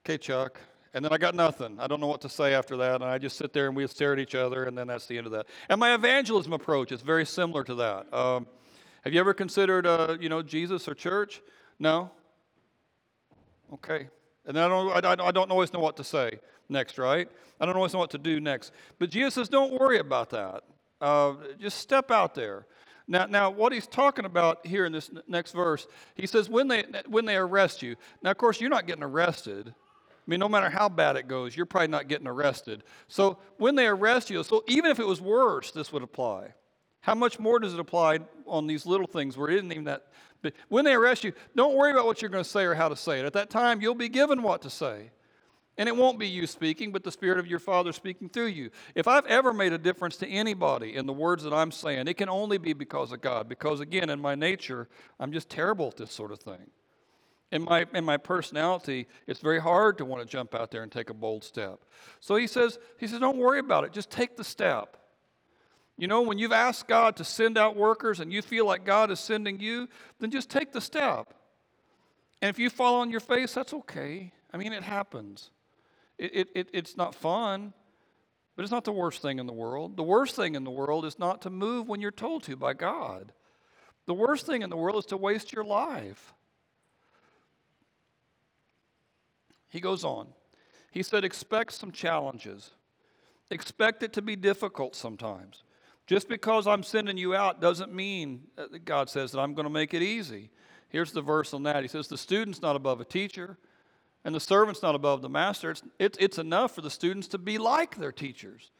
Okay, 0.03 0.17
Chuck. 0.17 0.59
And 0.95 1.03
then 1.03 1.11
I 1.11 1.17
got 1.17 1.35
nothing. 1.35 1.77
I 1.79 1.87
don't 1.87 1.99
know 1.99 2.07
what 2.07 2.21
to 2.21 2.29
say 2.29 2.53
after 2.53 2.77
that. 2.77 2.95
And 2.95 3.03
I 3.03 3.17
just 3.17 3.37
sit 3.37 3.51
there 3.51 3.67
and 3.67 3.75
we 3.75 3.85
stare 3.85 4.13
at 4.13 4.19
each 4.19 4.33
other, 4.33 4.63
and 4.63 4.77
then 4.77 4.87
that's 4.87 5.05
the 5.05 5.17
end 5.17 5.27
of 5.27 5.33
that. 5.33 5.45
And 5.69 5.79
my 5.79 5.93
evangelism 5.93 6.53
approach 6.53 6.91
is 6.91 7.01
very 7.01 7.25
similar 7.25 7.63
to 7.65 7.75
that. 7.75 8.13
Um, 8.13 8.47
have 9.05 9.13
you 9.13 9.19
ever 9.19 9.35
considered, 9.35 9.85
uh, 9.85 10.17
you 10.19 10.29
know, 10.29 10.41
Jesus 10.41 10.87
or 10.87 10.95
church? 10.95 11.41
No. 11.77 12.09
Okay. 13.73 14.09
And 14.47 14.59
I 14.59 14.67
don't, 14.67 15.05
I, 15.05 15.31
don't 15.31 15.51
always 15.51 15.71
know 15.71 15.79
what 15.79 15.97
to 15.97 16.03
say 16.03 16.39
next, 16.69 16.97
right? 16.97 17.29
I 17.59 17.65
don't 17.67 17.75
always 17.75 17.93
know 17.93 17.99
what 17.99 18.09
to 18.11 18.17
do 18.17 18.39
next. 18.39 18.71
But 18.97 19.11
Jesus 19.11 19.35
says, 19.35 19.47
don't 19.47 19.79
worry 19.79 19.99
about 19.99 20.31
that. 20.31 20.63
Uh, 20.99 21.35
just 21.59 21.77
step 21.77 22.09
out 22.09 22.33
there. 22.33 22.65
Now, 23.07 23.27
now, 23.27 23.51
what 23.51 23.71
he's 23.71 23.85
talking 23.85 24.25
about 24.25 24.65
here 24.65 24.85
in 24.85 24.91
this 24.91 25.11
next 25.27 25.51
verse, 25.51 25.85
he 26.15 26.25
says, 26.25 26.49
when 26.49 26.67
they, 26.67 26.85
when 27.07 27.25
they 27.25 27.35
arrest 27.35 27.83
you. 27.83 27.95
Now, 28.23 28.31
of 28.31 28.37
course, 28.37 28.59
you're 28.59 28.71
not 28.71 28.87
getting 28.87 29.03
arrested. 29.03 29.67
I 29.67 30.25
mean, 30.25 30.39
no 30.39 30.49
matter 30.49 30.71
how 30.71 30.89
bad 30.89 31.15
it 31.15 31.27
goes, 31.27 31.55
you're 31.55 31.67
probably 31.67 31.89
not 31.89 32.07
getting 32.07 32.25
arrested. 32.25 32.83
So, 33.07 33.37
when 33.57 33.75
they 33.75 33.85
arrest 33.85 34.31
you, 34.31 34.41
so 34.41 34.63
even 34.67 34.89
if 34.89 34.99
it 34.99 35.05
was 35.05 35.21
worse, 35.21 35.69
this 35.69 35.93
would 35.93 36.01
apply. 36.01 36.55
How 37.05 37.13
much 37.13 37.37
more 37.37 37.59
does 37.59 37.75
it 37.75 37.79
apply 37.79 38.17
on 38.47 38.65
these 38.65 38.87
little 38.87 39.05
things 39.05 39.37
where 39.37 39.47
it 39.47 39.57
isn't 39.57 39.71
even 39.71 39.83
that? 39.83 40.07
But 40.41 40.53
when 40.69 40.85
they 40.85 40.93
arrest 40.93 41.23
you, 41.23 41.33
don't 41.55 41.75
worry 41.75 41.91
about 41.91 42.07
what 42.07 42.19
you're 42.19 42.31
going 42.31 42.43
to 42.43 42.49
say 42.49 42.63
or 42.63 42.73
how 42.73 42.89
to 42.89 42.95
say 42.95 43.19
it. 43.19 43.25
At 43.27 43.33
that 43.33 43.51
time, 43.51 43.79
you'll 43.79 43.93
be 43.93 44.09
given 44.09 44.41
what 44.41 44.63
to 44.63 44.71
say. 44.71 45.11
And 45.77 45.87
it 45.87 45.95
won't 45.95 46.17
be 46.17 46.27
you 46.27 46.47
speaking, 46.47 46.91
but 46.91 47.03
the 47.03 47.11
Spirit 47.11 47.37
of 47.37 47.45
your 47.45 47.59
Father 47.59 47.93
speaking 47.93 48.27
through 48.27 48.47
you. 48.47 48.71
If 48.95 49.07
I've 49.07 49.27
ever 49.27 49.53
made 49.53 49.71
a 49.71 49.77
difference 49.77 50.17
to 50.17 50.27
anybody 50.27 50.95
in 50.95 51.05
the 51.05 51.13
words 51.13 51.43
that 51.43 51.53
I'm 51.53 51.71
saying, 51.71 52.07
it 52.07 52.15
can 52.15 52.27
only 52.27 52.57
be 52.57 52.73
because 52.73 53.11
of 53.11 53.21
God. 53.21 53.47
Because 53.47 53.81
again, 53.81 54.09
in 54.09 54.19
my 54.19 54.33
nature, 54.33 54.89
I'm 55.19 55.31
just 55.31 55.47
terrible 55.47 55.89
at 55.89 55.97
this 55.97 56.11
sort 56.11 56.31
of 56.31 56.39
thing. 56.39 56.71
In 57.51 57.65
my, 57.65 57.85
in 57.93 58.03
my 58.03 58.17
personality, 58.17 59.07
it's 59.27 59.41
very 59.41 59.61
hard 59.61 59.99
to 59.99 60.05
want 60.05 60.23
to 60.23 60.27
jump 60.27 60.55
out 60.55 60.71
there 60.71 60.81
and 60.81 60.91
take 60.91 61.11
a 61.11 61.13
bold 61.13 61.43
step. 61.43 61.81
So 62.19 62.35
he 62.35 62.47
says, 62.47 62.79
he 62.97 63.05
says, 63.05 63.19
don't 63.19 63.37
worry 63.37 63.59
about 63.59 63.83
it. 63.83 63.91
Just 63.93 64.09
take 64.09 64.37
the 64.37 64.43
step. 64.43 64.97
You 65.97 66.07
know, 66.07 66.21
when 66.21 66.37
you've 66.37 66.51
asked 66.51 66.87
God 66.87 67.15
to 67.17 67.23
send 67.23 67.57
out 67.57 67.75
workers 67.75 68.19
and 68.19 68.31
you 68.31 68.41
feel 68.41 68.65
like 68.65 68.83
God 68.83 69.11
is 69.11 69.19
sending 69.19 69.59
you, 69.59 69.87
then 70.19 70.29
just 70.29 70.49
take 70.49 70.73
the 70.73 70.81
step. 70.81 71.33
And 72.41 72.49
if 72.49 72.59
you 72.59 72.69
fall 72.69 72.95
on 72.95 73.11
your 73.11 73.21
face, 73.21 73.53
that's 73.53 73.73
okay. 73.73 74.33
I 74.53 74.57
mean, 74.57 74.73
it 74.73 74.83
happens. 74.83 75.51
It, 76.17 76.49
it, 76.53 76.69
it's 76.73 76.97
not 76.97 77.15
fun, 77.15 77.73
but 78.55 78.63
it's 78.63 78.71
not 78.71 78.83
the 78.83 78.91
worst 78.91 79.21
thing 79.21 79.39
in 79.39 79.47
the 79.47 79.53
world. 79.53 79.97
The 79.97 80.03
worst 80.03 80.35
thing 80.35 80.55
in 80.55 80.63
the 80.63 80.71
world 80.71 81.05
is 81.05 81.19
not 81.19 81.41
to 81.43 81.49
move 81.49 81.87
when 81.87 82.01
you're 82.01 82.11
told 82.11 82.43
to 82.43 82.55
by 82.55 82.73
God. 82.73 83.33
The 84.05 84.13
worst 84.13 84.45
thing 84.45 84.61
in 84.61 84.69
the 84.69 84.77
world 84.77 84.97
is 84.97 85.05
to 85.07 85.17
waste 85.17 85.51
your 85.51 85.65
life. 85.65 86.33
He 89.69 89.81
goes 89.81 90.05
on. 90.05 90.27
He 90.91 91.03
said, 91.03 91.25
expect 91.25 91.73
some 91.73 91.91
challenges. 91.91 92.71
Expect 93.51 94.03
it 94.03 94.13
to 94.13 94.21
be 94.21 94.37
difficult 94.37 94.95
sometimes. 94.95 95.64
Just 96.07 96.29
because 96.29 96.67
I'm 96.67 96.83
sending 96.83 97.17
you 97.17 97.35
out 97.35 97.59
doesn't 97.59 97.93
mean, 97.93 98.43
God 98.85 99.09
says, 99.09 99.31
that 99.31 99.39
I'm 99.39 99.53
going 99.53 99.65
to 99.65 99.71
make 99.71 99.93
it 99.93 100.03
easy. 100.03 100.51
Here's 100.89 101.11
the 101.11 101.21
verse 101.21 101.53
on 101.53 101.63
that. 101.63 101.81
He 101.81 101.87
says, 101.87 102.07
The 102.07 102.17
student's 102.17 102.61
not 102.61 102.75
above 102.75 103.01
a 103.01 103.05
teacher, 103.05 103.57
and 104.23 104.35
the 104.35 104.39
servant's 104.39 104.81
not 104.83 104.95
above 104.95 105.21
the 105.21 105.29
master. 105.29 105.71
It's, 105.71 105.83
it's, 105.99 106.17
it's 106.19 106.37
enough 106.37 106.75
for 106.75 106.81
the 106.81 106.91
students 106.91 107.27
to 107.29 107.37
be 107.37 107.57
like 107.57 107.97
their 107.97 108.11
teachers 108.11 108.71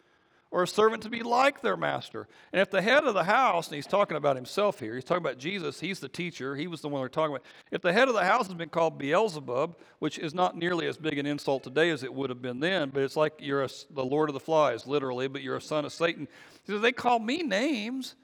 or 0.55 0.63
a 0.63 0.67
servant 0.67 1.03
to 1.03 1.09
be 1.09 1.21
like 1.21 1.61
their 1.61 1.75
master. 1.75 2.29
And 2.53 2.61
if 2.61 2.71
the 2.71 2.81
head 2.81 3.03
of 3.03 3.13
the 3.13 3.25
house, 3.25 3.67
and 3.67 3.75
he's 3.75 3.85
talking 3.85 4.15
about 4.15 4.37
himself 4.37 4.79
here, 4.79 4.95
he's 4.95 5.03
talking 5.03 5.21
about 5.21 5.37
Jesus, 5.37 5.81
he's 5.81 5.99
the 5.99 6.07
teacher, 6.07 6.55
he 6.55 6.67
was 6.67 6.79
the 6.79 6.87
one 6.87 7.01
we're 7.01 7.09
talking 7.09 7.35
about. 7.35 7.45
If 7.71 7.81
the 7.81 7.91
head 7.91 8.07
of 8.07 8.13
the 8.13 8.23
house 8.23 8.47
has 8.47 8.53
been 8.53 8.69
called 8.69 8.97
Beelzebub, 8.97 9.75
which 9.99 10.17
is 10.17 10.33
not 10.33 10.55
nearly 10.55 10.87
as 10.87 10.95
big 10.95 11.17
an 11.17 11.25
insult 11.25 11.63
today 11.63 11.89
as 11.89 12.03
it 12.03 12.13
would 12.13 12.29
have 12.29 12.41
been 12.41 12.61
then, 12.61 12.89
but 12.89 13.03
it's 13.03 13.17
like 13.17 13.33
you're 13.39 13.65
a, 13.65 13.69
the 13.89 14.05
Lord 14.05 14.29
of 14.29 14.33
the 14.33 14.39
Flies, 14.39 14.87
literally, 14.87 15.27
but 15.27 15.41
you're 15.41 15.57
a 15.57 15.61
son 15.61 15.83
of 15.83 15.91
Satan. 15.91 16.25
He 16.63 16.71
says, 16.71 16.81
They 16.81 16.93
call 16.93 17.19
me 17.19 17.43
names. 17.43 18.15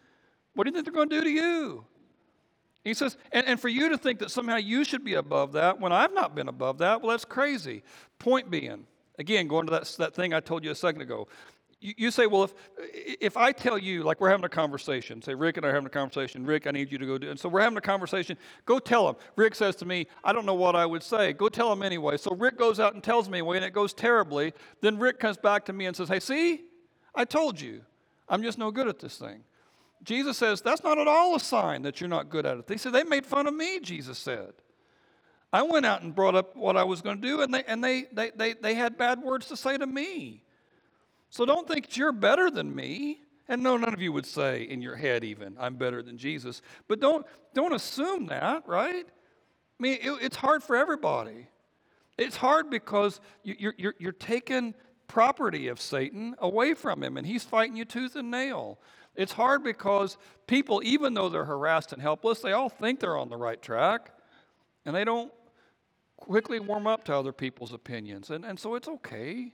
What 0.54 0.64
do 0.64 0.70
you 0.70 0.74
think 0.74 0.86
they're 0.86 0.94
going 0.94 1.10
to 1.10 1.18
do 1.18 1.26
to 1.26 1.30
you? 1.30 1.84
He 2.86 2.94
says, 2.94 3.18
and, 3.34 3.46
and 3.46 3.60
for 3.60 3.68
you 3.68 3.90
to 3.90 3.98
think 3.98 4.20
that 4.20 4.32
somehow 4.32 4.56
you 4.56 4.86
should 4.86 5.04
be 5.04 5.16
above 5.16 5.52
that 5.52 5.82
when 5.82 5.92
I've 5.92 6.14
not 6.14 6.34
been 6.34 6.48
above 6.48 6.78
that, 6.78 7.02
well, 7.02 7.12
that's 7.12 7.26
crazy. 7.26 7.84
Point 8.20 8.50
being, 8.50 8.88
again, 9.20 9.50
going 9.50 9.68
to 9.68 9.72
that, 9.72 9.94
that 10.00 10.16
thing 10.16 10.34
I 10.34 10.40
told 10.40 10.64
you 10.64 10.72
a 10.72 10.76
second 10.76 11.02
ago. 11.02 11.28
You, 11.82 11.94
you 11.98 12.12
say, 12.12 12.28
well, 12.28 12.44
if, 12.44 12.54
if 13.20 13.38
I 13.38 13.52
tell 13.52 13.78
you, 13.78 14.04
like 14.04 14.22
we're 14.22 14.30
having 14.30 14.46
a 14.46 14.50
conversation, 14.50 15.22
say, 15.22 15.34
Rick 15.34 15.58
and 15.58 15.66
I 15.66 15.70
are 15.70 15.74
having 15.74 15.88
a 15.88 15.90
conversation, 15.90 16.46
Rick, 16.46 16.68
I 16.68 16.72
need 16.72 16.92
you 16.92 16.98
to 16.98 17.06
go 17.06 17.18
do 17.18 17.30
And 17.30 17.40
so 17.40 17.50
we're 17.50 17.62
having 17.62 17.78
a 17.78 17.82
conversation, 17.82 18.38
go 18.66 18.80
tell 18.80 19.10
him. 19.10 19.16
Rick 19.36 19.56
says 19.56 19.76
to 19.78 19.86
me, 19.86 20.08
I 20.24 20.32
don't 20.32 20.46
know 20.46 20.54
what 20.54 20.76
I 20.76 20.86
would 20.86 21.04
say. 21.04 21.34
Go 21.34 21.50
tell 21.50 21.74
him 21.74 21.84
anyway. 21.84 22.18
So 22.18 22.34
Rick 22.36 22.58
goes 22.58 22.80
out 22.80 22.94
and 22.94 23.04
tells 23.04 23.30
me 23.30 23.40
and 23.40 23.66
it 23.66 23.74
goes 23.74 23.94
terribly. 23.94 24.54
Then 24.80 24.98
Rick 25.00 25.20
comes 25.20 25.38
back 25.38 25.66
to 25.66 25.74
me 25.74 25.88
and 25.88 25.96
says, 25.96 26.08
hey, 26.08 26.20
see, 26.20 26.62
I 27.14 27.26
told 27.26 27.60
you. 27.60 27.82
I'm 28.30 28.44
just 28.44 28.58
no 28.58 28.72
good 28.72 28.88
at 28.88 29.00
this 29.00 29.18
thing. 29.18 29.44
Jesus 30.04 30.38
says, 30.38 30.62
That's 30.62 30.84
not 30.84 30.98
at 30.98 31.08
all 31.08 31.36
a 31.36 31.40
sign 31.40 31.84
that 31.84 32.02
you're 32.02 32.10
not 32.10 32.30
good 32.30 32.46
at 32.46 32.58
it. 32.58 32.68
They 32.68 32.78
said, 32.78 32.94
They 32.94 33.04
made 33.04 33.26
fun 33.26 33.48
of 33.48 33.54
me, 33.54 33.80
Jesus 33.80 34.18
said. 34.18 34.54
I 35.54 35.64
went 35.64 35.86
out 35.86 36.02
and 36.02 36.16
brought 36.16 36.34
up 36.34 36.56
what 36.56 36.78
I 36.78 36.84
was 36.86 37.02
going 37.02 37.22
to 37.22 37.28
do, 37.28 37.42
and 37.42 37.54
they, 37.54 37.64
and 37.66 37.84
they, 37.84 38.06
they, 38.14 38.32
they, 38.32 38.54
they 38.54 38.74
had 38.74 38.98
bad 38.98 39.22
words 39.22 39.48
to 39.48 39.58
say 39.58 39.78
to 39.78 39.86
me. 39.86 40.44
So 41.32 41.46
don't 41.46 41.68
think 41.68 41.98
you're 41.98 42.12
better 42.12 42.52
than 42.52 42.76
me. 42.76 43.22
And 43.48 43.64
no, 43.64 43.76
none 43.76 43.94
of 43.94 44.02
you 44.02 44.14
would 44.14 44.26
say 44.26 44.64
in 44.64 44.82
your 44.82 44.96
head, 44.96 45.24
even, 45.24 45.58
I'm 45.60 45.76
better 45.76 46.04
than 46.04 46.18
Jesus. 46.18 46.62
But 46.88 47.00
don't, 47.00 47.26
don't 47.54 47.74
assume 47.74 48.28
that, 48.28 48.68
right? 48.68 49.06
I 49.06 49.82
mean, 49.82 49.98
it, 50.02 50.12
it's 50.22 50.36
hard 50.38 50.62
for 50.62 50.76
everybody. 50.76 51.48
It's 52.18 52.38
hard 52.38 52.70
because 52.70 53.20
you, 53.44 53.56
you're, 53.58 53.74
you're, 53.78 53.96
you're 53.98 54.12
taking 54.12 54.74
property 55.08 55.68
of 55.68 55.82
Satan 55.82 56.36
away 56.40 56.74
from 56.74 57.04
him, 57.04 57.18
and 57.18 57.26
he's 57.26 57.44
fighting 57.44 57.76
you 57.76 57.84
tooth 57.84 58.16
and 58.16 58.30
nail. 58.30 58.80
It's 59.16 59.34
hard 59.34 59.64
because 59.64 60.18
people, 60.48 60.82
even 60.86 61.14
though 61.14 61.28
they're 61.28 61.44
harassed 61.44 61.92
and 61.92 62.02
helpless, 62.02 62.40
they 62.40 62.54
all 62.54 62.70
think 62.70 63.00
they're 63.00 63.18
on 63.18 63.30
the 63.30 63.38
right 63.38 63.62
track 63.62 64.12
and 64.86 64.96
they 64.96 65.04
don't 65.04 65.32
quickly 66.16 66.60
warm 66.60 66.88
up 66.88 67.04
to 67.06 67.16
other 67.16 67.34
people's 67.34 67.74
opinions. 67.74 68.30
And, 68.30 68.46
and 68.46 68.58
so 68.58 68.76
it's 68.76 68.88
okay. 68.88 69.54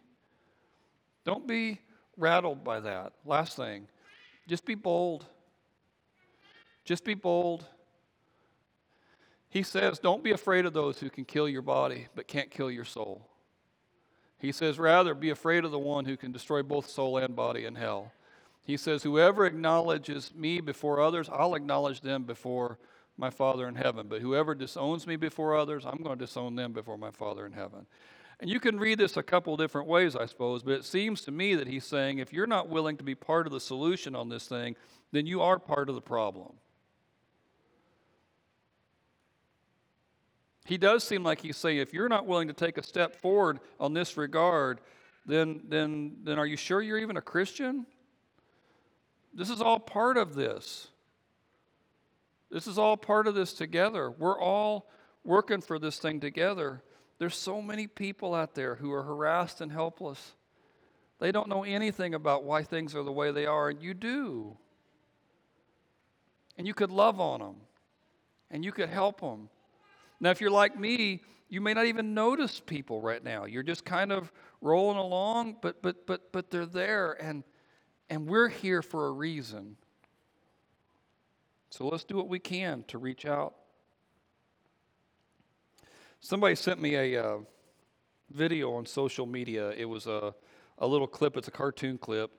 Don't 1.27 1.45
be 1.45 1.81
rattled 2.15 2.63
by 2.63 2.79
that. 2.79 3.11
Last 3.25 3.57
thing, 3.57 3.89
just 4.47 4.63
be 4.63 4.75
bold. 4.75 5.25
Just 6.85 7.03
be 7.03 7.15
bold. 7.15 7.65
He 9.49 9.61
says, 9.61 9.99
Don't 9.99 10.23
be 10.23 10.31
afraid 10.31 10.65
of 10.65 10.71
those 10.71 10.99
who 10.99 11.09
can 11.09 11.25
kill 11.25 11.49
your 11.49 11.61
body 11.61 12.07
but 12.15 12.29
can't 12.29 12.49
kill 12.49 12.71
your 12.71 12.85
soul. 12.85 13.27
He 14.37 14.53
says, 14.53 14.79
Rather, 14.79 15.13
be 15.13 15.29
afraid 15.29 15.65
of 15.65 15.71
the 15.71 15.77
one 15.77 16.05
who 16.05 16.15
can 16.15 16.31
destroy 16.31 16.63
both 16.63 16.87
soul 16.87 17.17
and 17.17 17.35
body 17.35 17.65
in 17.65 17.75
hell. 17.75 18.13
He 18.63 18.77
says, 18.77 19.03
Whoever 19.03 19.45
acknowledges 19.45 20.31
me 20.33 20.61
before 20.61 21.01
others, 21.01 21.27
I'll 21.29 21.55
acknowledge 21.55 21.99
them 21.99 22.23
before 22.23 22.77
my 23.17 23.31
Father 23.31 23.67
in 23.67 23.75
heaven. 23.75 24.07
But 24.07 24.21
whoever 24.21 24.55
disowns 24.55 25.05
me 25.05 25.17
before 25.17 25.57
others, 25.57 25.85
I'm 25.85 26.01
going 26.01 26.17
to 26.17 26.25
disown 26.25 26.55
them 26.55 26.71
before 26.71 26.97
my 26.97 27.11
Father 27.11 27.45
in 27.45 27.51
heaven. 27.51 27.85
And 28.39 28.49
you 28.49 28.59
can 28.59 28.79
read 28.79 28.99
this 28.99 29.17
a 29.17 29.23
couple 29.23 29.57
different 29.57 29.87
ways, 29.87 30.15
I 30.15 30.27
suppose, 30.27 30.61
but 30.61 30.73
it 30.73 30.85
seems 30.85 31.21
to 31.21 31.31
me 31.31 31.55
that 31.55 31.67
he's 31.67 31.85
saying 31.85 32.19
if 32.19 32.31
you're 32.31 32.45
not 32.45 32.69
willing 32.69 32.97
to 32.97 33.03
be 33.03 33.15
part 33.15 33.47
of 33.47 33.53
the 33.53 33.59
solution 33.59 34.15
on 34.15 34.29
this 34.29 34.47
thing, 34.47 34.75
then 35.11 35.25
you 35.25 35.41
are 35.41 35.57
part 35.57 35.89
of 35.89 35.95
the 35.95 36.01
problem. 36.01 36.53
He 40.65 40.77
does 40.77 41.03
seem 41.03 41.23
like 41.23 41.41
he's 41.41 41.57
saying 41.57 41.77
if 41.77 41.93
you're 41.93 42.09
not 42.09 42.27
willing 42.27 42.49
to 42.49 42.53
take 42.53 42.77
a 42.77 42.83
step 42.83 43.15
forward 43.15 43.59
on 43.79 43.93
this 43.93 44.17
regard, 44.17 44.81
then, 45.25 45.61
then, 45.67 46.17
then 46.23 46.37
are 46.37 46.45
you 46.45 46.57
sure 46.57 46.81
you're 46.81 46.97
even 46.99 47.17
a 47.17 47.21
Christian? 47.21 47.85
This 49.33 49.49
is 49.49 49.61
all 49.61 49.79
part 49.79 50.17
of 50.17 50.35
this. 50.35 50.89
This 52.51 52.67
is 52.67 52.77
all 52.77 52.97
part 52.97 53.27
of 53.27 53.35
this 53.35 53.53
together. 53.53 54.11
We're 54.11 54.39
all 54.39 54.89
working 55.23 55.61
for 55.61 55.79
this 55.79 55.99
thing 55.99 56.19
together. 56.19 56.81
There's 57.19 57.35
so 57.35 57.61
many 57.61 57.87
people 57.87 58.35
out 58.35 58.53
there 58.53 58.75
who 58.75 58.91
are 58.93 59.03
harassed 59.03 59.61
and 59.61 59.71
helpless. 59.71 60.33
They 61.19 61.31
don't 61.31 61.49
know 61.49 61.63
anything 61.63 62.13
about 62.13 62.43
why 62.43 62.63
things 62.63 62.93
are 62.93 63.03
the 63.03 63.11
way 63.11 63.31
they 63.31 63.45
are, 63.45 63.69
and 63.69 63.81
you 63.81 63.93
do. 63.93 64.57
And 66.57 66.67
you 66.67 66.73
could 66.73 66.91
love 66.91 67.19
on 67.19 67.39
them, 67.39 67.55
and 68.51 68.63
you 68.63 68.71
could 68.71 68.89
help 68.89 69.21
them. 69.21 69.49
Now, 70.19 70.29
if 70.31 70.41
you're 70.41 70.51
like 70.51 70.77
me, 70.79 71.21
you 71.49 71.61
may 71.61 71.73
not 71.73 71.85
even 71.85 72.13
notice 72.13 72.59
people 72.59 73.01
right 73.01 73.23
now. 73.23 73.45
You're 73.45 73.63
just 73.63 73.85
kind 73.85 74.11
of 74.11 74.31
rolling 74.61 74.97
along, 74.97 75.57
but 75.61 75.81
but 75.81 76.05
but 76.05 76.31
but 76.31 76.51
they're 76.51 76.65
there, 76.65 77.13
and 77.21 77.43
and 78.09 78.27
we're 78.27 78.49
here 78.49 78.81
for 78.81 79.07
a 79.07 79.11
reason. 79.11 79.77
So 81.69 81.87
let's 81.87 82.03
do 82.03 82.15
what 82.15 82.27
we 82.27 82.39
can 82.39 82.83
to 82.87 82.97
reach 82.97 83.25
out. 83.25 83.55
Somebody 86.27 86.55
sent 86.55 86.81
me 86.81 86.95
a 86.95 87.23
uh, 87.23 87.37
video 88.31 88.73
on 88.73 88.85
social 88.85 89.25
media. 89.25 89.69
It 89.69 89.85
was 89.85 90.07
a, 90.07 90.35
a 90.77 90.85
little 90.85 91.07
clip, 91.07 91.37
it's 91.37 91.47
a 91.47 91.51
cartoon 91.51 91.97
clip. 91.97 92.31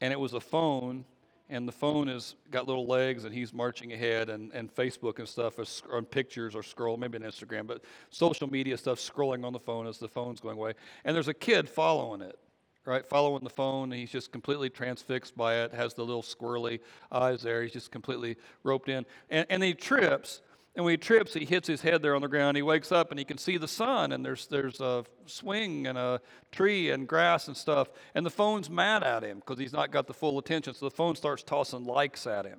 and 0.00 0.12
it 0.12 0.20
was 0.20 0.34
a 0.34 0.40
phone, 0.40 1.04
and 1.50 1.66
the 1.66 1.72
phone 1.72 2.06
has 2.06 2.36
got 2.52 2.68
little 2.68 2.86
legs, 2.86 3.24
and 3.24 3.34
he's 3.34 3.52
marching 3.52 3.92
ahead, 3.94 4.30
and, 4.30 4.52
and 4.52 4.72
Facebook 4.72 5.18
and 5.18 5.26
stuff, 5.26 5.58
is, 5.58 5.82
on 5.92 6.04
pictures 6.04 6.54
or 6.54 6.62
scroll, 6.62 6.96
maybe 6.96 7.18
on 7.18 7.24
Instagram, 7.24 7.66
but 7.66 7.82
social 8.10 8.48
media 8.48 8.78
stuff 8.78 9.00
scrolling 9.00 9.44
on 9.44 9.52
the 9.52 9.58
phone 9.58 9.88
as 9.88 9.98
the 9.98 10.06
phone's 10.06 10.38
going 10.38 10.56
away. 10.56 10.74
And 11.04 11.12
there's 11.12 11.26
a 11.26 11.34
kid 11.34 11.68
following 11.68 12.20
it, 12.20 12.38
right? 12.84 13.04
Following 13.04 13.42
the 13.42 13.50
phone, 13.50 13.90
and 13.90 14.00
he's 14.00 14.12
just 14.12 14.30
completely 14.30 14.70
transfixed 14.70 15.36
by 15.36 15.56
it, 15.64 15.74
has 15.74 15.94
the 15.94 16.04
little 16.04 16.22
squirrely 16.22 16.78
eyes 17.10 17.42
there. 17.42 17.64
He's 17.64 17.72
just 17.72 17.90
completely 17.90 18.36
roped 18.62 18.88
in. 18.88 19.04
And, 19.30 19.46
and 19.50 19.64
he 19.64 19.74
trips, 19.74 20.42
and 20.74 20.84
when 20.84 20.92
he 20.92 20.96
trips, 20.96 21.34
he 21.34 21.44
hits 21.44 21.68
his 21.68 21.82
head 21.82 22.00
there 22.00 22.14
on 22.14 22.22
the 22.22 22.28
ground. 22.28 22.56
He 22.56 22.62
wakes 22.62 22.92
up 22.92 23.10
and 23.10 23.18
he 23.18 23.26
can 23.26 23.36
see 23.36 23.58
the 23.58 23.68
sun, 23.68 24.12
and 24.12 24.24
there's, 24.24 24.46
there's 24.46 24.80
a 24.80 25.04
swing 25.26 25.86
and 25.86 25.98
a 25.98 26.20
tree 26.50 26.90
and 26.90 27.06
grass 27.06 27.46
and 27.48 27.56
stuff. 27.56 27.90
And 28.14 28.24
the 28.24 28.30
phone's 28.30 28.70
mad 28.70 29.02
at 29.02 29.22
him 29.22 29.40
because 29.40 29.58
he's 29.58 29.74
not 29.74 29.90
got 29.90 30.06
the 30.06 30.14
full 30.14 30.38
attention. 30.38 30.72
So 30.72 30.86
the 30.86 30.94
phone 30.94 31.14
starts 31.14 31.42
tossing 31.42 31.84
likes 31.84 32.26
at 32.26 32.46
him. 32.46 32.58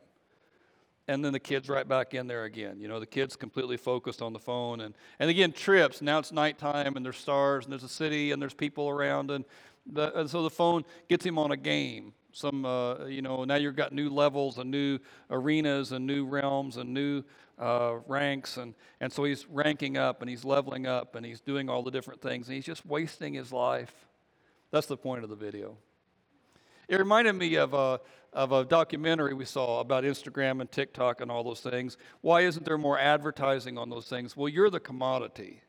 And 1.07 1.25
then 1.25 1.33
the 1.33 1.39
kid's 1.39 1.67
right 1.69 1.87
back 1.87 2.13
in 2.13 2.27
there 2.27 2.43
again. 2.43 2.79
You 2.79 2.87
know, 2.87 2.99
the 2.99 3.07
kid's 3.07 3.35
completely 3.35 3.77
focused 3.77 4.21
on 4.21 4.31
the 4.31 4.39
phone. 4.39 4.81
And, 4.81 4.93
and 5.19 5.29
again, 5.29 5.51
trips. 5.51 6.01
Now 6.01 6.19
it's 6.19 6.31
nighttime, 6.31 6.95
and 6.95 7.03
there's 7.03 7.17
stars, 7.17 7.65
and 7.65 7.71
there's 7.71 7.83
a 7.83 7.89
city, 7.89 8.31
and 8.31 8.39
there's 8.39 8.53
people 8.53 8.87
around. 8.89 9.31
And, 9.31 9.43
the, 9.91 10.17
and 10.17 10.29
so 10.29 10.43
the 10.43 10.51
phone 10.51 10.85
gets 11.09 11.25
him 11.25 11.39
on 11.39 11.51
a 11.51 11.57
game 11.57 12.13
some 12.35 12.65
uh, 12.65 13.05
you 13.05 13.21
know 13.21 13.43
now 13.43 13.55
you've 13.55 13.75
got 13.75 13.93
new 13.93 14.09
levels 14.09 14.57
and 14.57 14.71
new 14.71 14.97
arenas 15.29 15.91
and 15.91 16.05
new 16.05 16.25
realms 16.25 16.77
and 16.77 16.91
new 16.91 17.23
uh, 17.63 17.99
ranks 18.07 18.57
and, 18.57 18.75
and 18.99 19.11
so 19.11 19.23
he's 19.23 19.47
ranking 19.47 19.97
up 19.97 20.21
and 20.21 20.29
he's 20.29 20.43
leveling 20.43 20.85
up 20.85 21.15
and 21.15 21.25
he's 21.25 21.39
doing 21.39 21.69
all 21.69 21.81
the 21.81 21.91
different 21.91 22.21
things 22.21 22.47
and 22.47 22.55
he's 22.55 22.65
just 22.65 22.85
wasting 22.85 23.33
his 23.33 23.53
life. 23.53 23.93
That's 24.71 24.87
the 24.87 24.97
point 24.97 25.23
of 25.23 25.29
the 25.29 25.35
video. 25.37 25.77
It 26.89 26.99
reminded 26.99 27.33
me 27.33 27.55
of 27.55 27.73
a, 27.73 28.01
of 28.33 28.51
a 28.51 28.65
documentary 28.65 29.33
we 29.33 29.45
saw 29.45 29.79
about 29.79 30.03
instagram 30.03 30.59
and 30.59 30.69
tiktok 30.69 31.21
and 31.21 31.31
all 31.31 31.41
those 31.41 31.61
things. 31.61 31.95
Why 32.19 32.41
isn't 32.41 32.65
there 32.65 32.77
more 32.77 32.99
advertising 32.99 33.77
on 33.77 33.89
those 33.89 34.07
things? 34.07 34.35
Well 34.35 34.49
you're 34.49 34.69
the 34.69 34.81
commodity. 34.81 35.61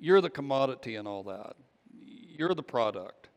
You're 0.00 0.20
the 0.20 0.30
commodity 0.30 0.96
and 0.96 1.06
all 1.06 1.22
that. 1.24 1.54
You're 1.92 2.54
the 2.54 2.62
product. 2.64 3.28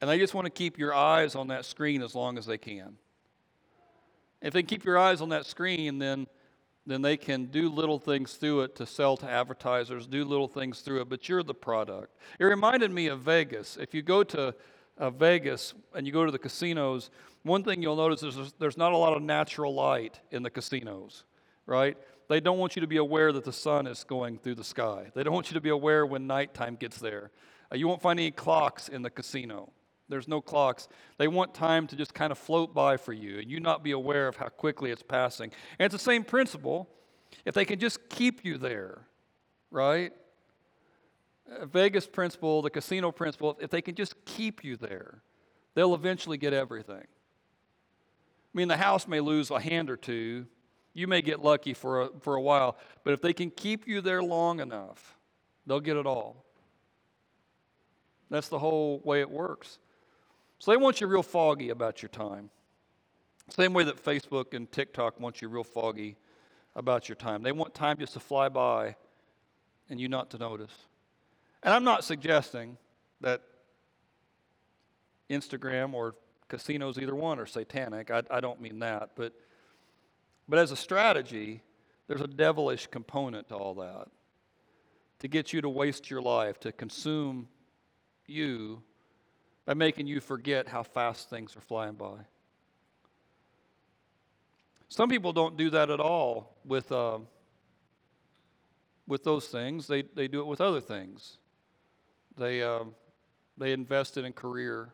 And 0.00 0.08
they 0.08 0.18
just 0.18 0.32
want 0.32 0.44
to 0.44 0.50
keep 0.50 0.78
your 0.78 0.94
eyes 0.94 1.34
on 1.34 1.48
that 1.48 1.64
screen 1.64 2.02
as 2.02 2.14
long 2.14 2.38
as 2.38 2.46
they 2.46 2.58
can. 2.58 2.98
If 4.40 4.52
they 4.52 4.62
keep 4.62 4.84
your 4.84 4.98
eyes 4.98 5.20
on 5.20 5.30
that 5.30 5.46
screen, 5.46 5.98
then, 5.98 6.26
then 6.86 7.02
they 7.02 7.16
can 7.16 7.46
do 7.46 7.68
little 7.68 7.98
things 7.98 8.34
through 8.34 8.62
it 8.62 8.76
to 8.76 8.86
sell 8.86 9.16
to 9.16 9.26
advertisers, 9.28 10.06
do 10.06 10.24
little 10.24 10.48
things 10.48 10.80
through 10.80 11.00
it, 11.00 11.08
but 11.08 11.28
you're 11.28 11.42
the 11.42 11.54
product. 11.54 12.14
It 12.38 12.44
reminded 12.44 12.90
me 12.90 13.06
of 13.06 13.20
Vegas. 13.20 13.76
If 13.80 13.94
you 13.94 14.02
go 14.02 14.22
to 14.24 14.54
uh, 14.98 15.10
Vegas 15.10 15.74
and 15.94 16.06
you 16.06 16.12
go 16.12 16.26
to 16.26 16.32
the 16.32 16.38
casinos, 16.38 17.10
one 17.42 17.64
thing 17.64 17.82
you'll 17.82 17.96
notice 17.96 18.22
is 18.22 18.52
there's 18.58 18.76
not 18.76 18.92
a 18.92 18.96
lot 18.96 19.16
of 19.16 19.22
natural 19.22 19.74
light 19.74 20.20
in 20.30 20.42
the 20.42 20.50
casinos, 20.50 21.24
right? 21.66 21.96
They 22.28 22.40
don't 22.40 22.58
want 22.58 22.76
you 22.76 22.80
to 22.80 22.86
be 22.86 22.96
aware 22.96 23.32
that 23.32 23.44
the 23.44 23.52
sun 23.52 23.86
is 23.86 24.04
going 24.04 24.38
through 24.38 24.54
the 24.54 24.64
sky. 24.64 25.10
They 25.14 25.22
don't 25.22 25.34
want 25.34 25.50
you 25.50 25.54
to 25.54 25.60
be 25.60 25.70
aware 25.70 26.06
when 26.06 26.26
nighttime 26.26 26.76
gets 26.76 26.98
there. 26.98 27.30
Uh, 27.70 27.76
you 27.76 27.86
won't 27.88 28.00
find 28.02 28.18
any 28.18 28.30
clocks 28.30 28.88
in 28.88 29.02
the 29.02 29.10
casino. 29.10 29.72
There's 30.08 30.28
no 30.28 30.40
clocks. 30.40 30.88
They 31.18 31.28
want 31.28 31.54
time 31.54 31.86
to 31.88 31.96
just 31.96 32.12
kind 32.14 32.30
of 32.30 32.38
float 32.38 32.74
by 32.74 32.96
for 32.96 33.12
you 33.12 33.38
and 33.38 33.50
you 33.50 33.60
not 33.60 33.82
be 33.82 33.92
aware 33.92 34.28
of 34.28 34.36
how 34.36 34.48
quickly 34.48 34.90
it's 34.90 35.02
passing. 35.02 35.50
And 35.78 35.86
it's 35.86 35.94
the 35.94 36.10
same 36.10 36.24
principle. 36.24 36.88
If 37.44 37.54
they 37.54 37.64
can 37.64 37.78
just 37.78 38.08
keep 38.08 38.44
you 38.44 38.58
there, 38.58 39.06
right? 39.70 40.12
Vegas 41.62 42.06
principle, 42.06 42.62
the 42.62 42.70
casino 42.70 43.12
principle, 43.12 43.58
if 43.60 43.70
they 43.70 43.82
can 43.82 43.94
just 43.94 44.14
keep 44.24 44.64
you 44.64 44.76
there, 44.76 45.22
they'll 45.74 45.94
eventually 45.94 46.38
get 46.38 46.52
everything. 46.52 46.96
I 46.96 48.56
mean, 48.56 48.68
the 48.68 48.76
house 48.76 49.08
may 49.08 49.20
lose 49.20 49.50
a 49.50 49.60
hand 49.60 49.90
or 49.90 49.96
two. 49.96 50.46
You 50.92 51.08
may 51.08 51.22
get 51.22 51.42
lucky 51.42 51.74
for 51.74 52.02
a, 52.02 52.08
for 52.20 52.36
a 52.36 52.40
while, 52.40 52.76
but 53.02 53.12
if 53.12 53.20
they 53.20 53.32
can 53.32 53.50
keep 53.50 53.88
you 53.88 54.00
there 54.00 54.22
long 54.22 54.60
enough, 54.60 55.16
they'll 55.66 55.80
get 55.80 55.96
it 55.96 56.06
all. 56.06 56.44
That's 58.30 58.48
the 58.48 58.58
whole 58.58 59.00
way 59.04 59.20
it 59.20 59.30
works. 59.30 59.78
So 60.64 60.70
they 60.70 60.78
want 60.78 61.02
you 61.02 61.06
real 61.06 61.22
foggy 61.22 61.68
about 61.68 62.00
your 62.00 62.08
time. 62.08 62.48
Same 63.50 63.74
way 63.74 63.84
that 63.84 64.02
Facebook 64.02 64.54
and 64.54 64.72
TikTok 64.72 65.20
want 65.20 65.42
you 65.42 65.48
real 65.48 65.62
foggy 65.62 66.16
about 66.74 67.06
your 67.06 67.16
time. 67.16 67.42
They 67.42 67.52
want 67.52 67.74
time 67.74 67.98
just 67.98 68.14
to 68.14 68.20
fly 68.20 68.48
by 68.48 68.96
and 69.90 70.00
you 70.00 70.08
not 70.08 70.30
to 70.30 70.38
notice. 70.38 70.72
And 71.62 71.74
I'm 71.74 71.84
not 71.84 72.02
suggesting 72.02 72.78
that 73.20 73.42
Instagram 75.28 75.92
or 75.92 76.14
casinos, 76.48 76.98
either 76.98 77.14
one, 77.14 77.38
are 77.38 77.44
satanic. 77.44 78.10
I, 78.10 78.22
I 78.30 78.40
don't 78.40 78.58
mean 78.58 78.78
that. 78.78 79.10
But, 79.16 79.34
but 80.48 80.58
as 80.58 80.70
a 80.70 80.76
strategy, 80.76 81.60
there's 82.08 82.22
a 82.22 82.26
devilish 82.26 82.86
component 82.86 83.50
to 83.50 83.54
all 83.54 83.74
that 83.74 84.06
to 85.18 85.28
get 85.28 85.52
you 85.52 85.60
to 85.60 85.68
waste 85.68 86.08
your 86.08 86.22
life, 86.22 86.58
to 86.60 86.72
consume 86.72 87.48
you 88.26 88.82
by 89.66 89.74
making 89.74 90.06
you 90.06 90.20
forget 90.20 90.68
how 90.68 90.82
fast 90.82 91.30
things 91.30 91.56
are 91.56 91.60
flying 91.60 91.94
by. 91.94 92.26
Some 94.88 95.08
people 95.08 95.32
don't 95.32 95.56
do 95.56 95.70
that 95.70 95.90
at 95.90 96.00
all 96.00 96.54
with, 96.64 96.92
uh, 96.92 97.18
with 99.06 99.24
those 99.24 99.48
things, 99.48 99.86
they, 99.86 100.02
they 100.02 100.28
do 100.28 100.40
it 100.40 100.46
with 100.46 100.60
other 100.60 100.80
things. 100.80 101.38
They, 102.36 102.62
uh, 102.62 102.84
they 103.56 103.72
invest 103.72 104.16
in 104.16 104.24
a 104.24 104.32
career 104.32 104.92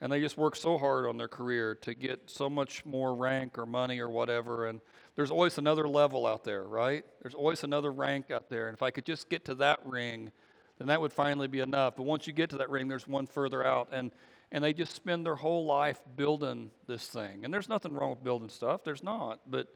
and 0.00 0.10
they 0.10 0.20
just 0.20 0.38
work 0.38 0.56
so 0.56 0.78
hard 0.78 1.06
on 1.06 1.16
their 1.18 1.28
career 1.28 1.74
to 1.74 1.94
get 1.94 2.30
so 2.30 2.48
much 2.48 2.84
more 2.86 3.14
rank 3.14 3.58
or 3.58 3.66
money 3.66 4.00
or 4.00 4.08
whatever 4.08 4.66
and 4.66 4.80
there's 5.14 5.30
always 5.30 5.58
another 5.58 5.86
level 5.86 6.26
out 6.26 6.44
there 6.44 6.64
right 6.64 7.04
there's 7.22 7.34
always 7.34 7.64
another 7.64 7.92
rank 7.92 8.30
out 8.30 8.48
there 8.48 8.68
and 8.68 8.74
if 8.74 8.82
i 8.82 8.90
could 8.90 9.04
just 9.04 9.28
get 9.28 9.44
to 9.44 9.54
that 9.54 9.78
ring 9.84 10.32
then 10.80 10.86
that 10.86 10.98
would 10.98 11.12
finally 11.12 11.46
be 11.46 11.60
enough. 11.60 11.96
But 11.96 12.04
once 12.04 12.26
you 12.26 12.32
get 12.32 12.48
to 12.50 12.56
that 12.56 12.70
ring, 12.70 12.88
there's 12.88 13.06
one 13.06 13.26
further 13.26 13.62
out. 13.62 13.90
And, 13.92 14.10
and 14.50 14.64
they 14.64 14.72
just 14.72 14.94
spend 14.94 15.26
their 15.26 15.34
whole 15.34 15.66
life 15.66 16.00
building 16.16 16.70
this 16.86 17.06
thing. 17.06 17.44
And 17.44 17.52
there's 17.52 17.68
nothing 17.68 17.92
wrong 17.92 18.08
with 18.08 18.24
building 18.24 18.48
stuff, 18.48 18.82
there's 18.82 19.02
not. 19.02 19.40
But 19.46 19.66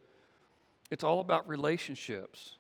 it's 0.91 1.05
all 1.05 1.21
about 1.21 1.47
relationships. 1.47 2.57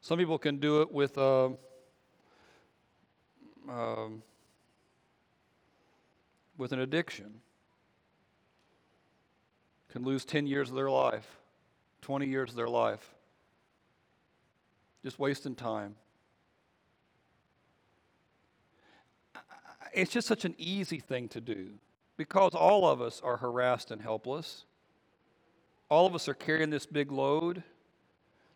Some 0.00 0.16
people 0.16 0.38
can 0.38 0.58
do 0.58 0.80
it 0.82 0.92
with 0.92 1.18
uh, 1.18 1.48
with 6.56 6.70
an 6.70 6.78
addiction. 6.78 7.40
Can 9.90 10.04
lose 10.04 10.24
10 10.24 10.46
years 10.46 10.68
of 10.68 10.76
their 10.76 10.88
life, 10.90 11.40
20 12.02 12.28
years 12.28 12.50
of 12.50 12.56
their 12.56 12.68
life 12.68 13.16
just 15.04 15.18
wasting 15.18 15.54
time. 15.54 15.94
It's 19.94 20.12
just 20.12 20.28
such 20.28 20.44
an 20.44 20.54
easy 20.58 20.98
thing 20.98 21.28
to 21.28 21.40
do 21.40 21.70
because 22.16 22.54
all 22.54 22.86
of 22.86 23.00
us 23.00 23.20
are 23.24 23.36
harassed 23.38 23.90
and 23.90 24.02
helpless. 24.02 24.64
All 25.88 26.06
of 26.06 26.14
us 26.14 26.28
are 26.28 26.34
carrying 26.34 26.70
this 26.70 26.84
big 26.84 27.10
load. 27.10 27.62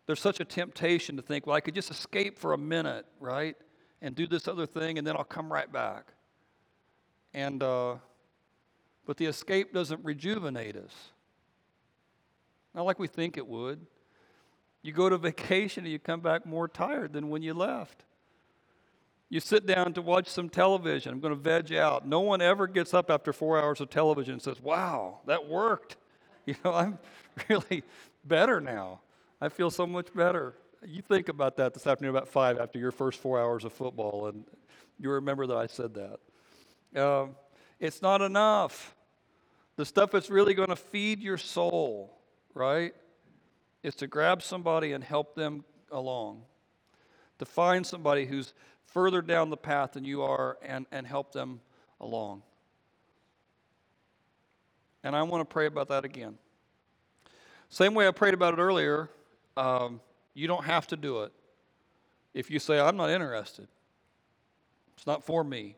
There's 0.05 0.19
such 0.19 0.39
a 0.39 0.45
temptation 0.45 1.15
to 1.15 1.21
think, 1.21 1.47
well, 1.47 1.55
I 1.55 1.61
could 1.61 1.73
just 1.73 1.89
escape 1.89 2.37
for 2.37 2.53
a 2.53 2.57
minute, 2.57 3.05
right? 3.19 3.55
And 4.01 4.13
do 4.13 4.27
this 4.27 4.47
other 4.47 4.65
thing, 4.65 4.97
and 4.97 5.07
then 5.07 5.15
I'll 5.15 5.23
come 5.23 5.51
right 5.51 5.71
back. 5.71 6.13
And, 7.33 7.63
uh, 7.63 7.95
but 9.05 9.17
the 9.17 9.25
escape 9.25 9.73
doesn't 9.73 10.03
rejuvenate 10.03 10.75
us. 10.75 10.91
Not 12.75 12.85
like 12.85 12.99
we 12.99 13.07
think 13.07 13.37
it 13.37 13.47
would. 13.47 13.85
You 14.83 14.91
go 14.91 15.09
to 15.09 15.17
vacation 15.17 15.85
and 15.85 15.91
you 15.91 15.97
come 15.97 16.19
back 16.19 16.45
more 16.45 16.67
tired 16.67 17.13
than 17.13 17.29
when 17.29 17.41
you 17.41 17.53
left. 17.53 18.03
You 19.29 19.39
sit 19.39 19.65
down 19.65 19.93
to 19.93 20.01
watch 20.01 20.27
some 20.27 20.49
television. 20.49 21.13
I'm 21.13 21.19
going 21.19 21.33
to 21.33 21.39
veg 21.39 21.73
out. 21.73 22.05
No 22.05 22.19
one 22.19 22.41
ever 22.41 22.67
gets 22.67 22.93
up 22.93 23.09
after 23.09 23.33
four 23.33 23.59
hours 23.59 23.81
of 23.81 23.89
television 23.89 24.33
and 24.33 24.41
says, 24.41 24.61
Wow, 24.61 25.21
that 25.25 25.47
worked. 25.47 25.97
You 26.45 26.55
know, 26.65 26.73
I'm 26.73 26.99
really 27.49 27.83
better 28.25 28.59
now. 28.59 28.99
I 29.39 29.47
feel 29.47 29.71
so 29.71 29.87
much 29.87 30.13
better. 30.13 30.55
You 30.85 31.01
think 31.01 31.29
about 31.29 31.55
that 31.55 31.73
this 31.73 31.87
afternoon 31.87 32.13
about 32.13 32.27
five 32.27 32.59
after 32.59 32.77
your 32.77 32.91
first 32.91 33.21
four 33.21 33.39
hours 33.39 33.63
of 33.63 33.71
football, 33.71 34.27
and 34.27 34.43
you 34.99 35.09
remember 35.09 35.47
that 35.47 35.55
I 35.55 35.67
said 35.67 35.93
that. 35.93 37.01
Uh, 37.01 37.27
it's 37.79 38.01
not 38.01 38.21
enough. 38.21 38.93
The 39.77 39.85
stuff 39.85 40.11
that's 40.11 40.29
really 40.29 40.53
going 40.53 40.67
to 40.67 40.75
feed 40.75 41.21
your 41.21 41.37
soul, 41.37 42.13
right? 42.53 42.93
Is 43.83 43.95
to 43.95 44.07
grab 44.07 44.41
somebody 44.41 44.93
and 44.93 45.03
help 45.03 45.35
them 45.35 45.63
along, 45.91 46.41
to 47.39 47.45
find 47.45 47.85
somebody 47.85 48.25
who's 48.25 48.53
further 48.85 49.21
down 49.21 49.49
the 49.49 49.57
path 49.57 49.93
than 49.93 50.05
you 50.05 50.21
are 50.21 50.57
and, 50.63 50.85
and 50.91 51.05
help 51.05 51.33
them 51.33 51.59
along. 51.99 52.41
And 55.03 55.15
I 55.15 55.23
want 55.23 55.41
to 55.41 55.53
pray 55.53 55.65
about 55.65 55.89
that 55.89 56.05
again. 56.05 56.37
Same 57.69 57.93
way 57.93 58.07
I 58.07 58.11
prayed 58.11 58.33
about 58.33 58.53
it 58.53 58.59
earlier, 58.59 59.09
um, 59.57 59.99
you 60.33 60.47
don't 60.47 60.63
have 60.63 60.87
to 60.87 60.95
do 60.95 61.23
it. 61.23 61.33
If 62.33 62.49
you 62.49 62.59
say, 62.59 62.79
I'm 62.79 62.97
not 62.97 63.09
interested, 63.09 63.67
it's 64.95 65.05
not 65.05 65.23
for 65.23 65.43
me, 65.43 65.75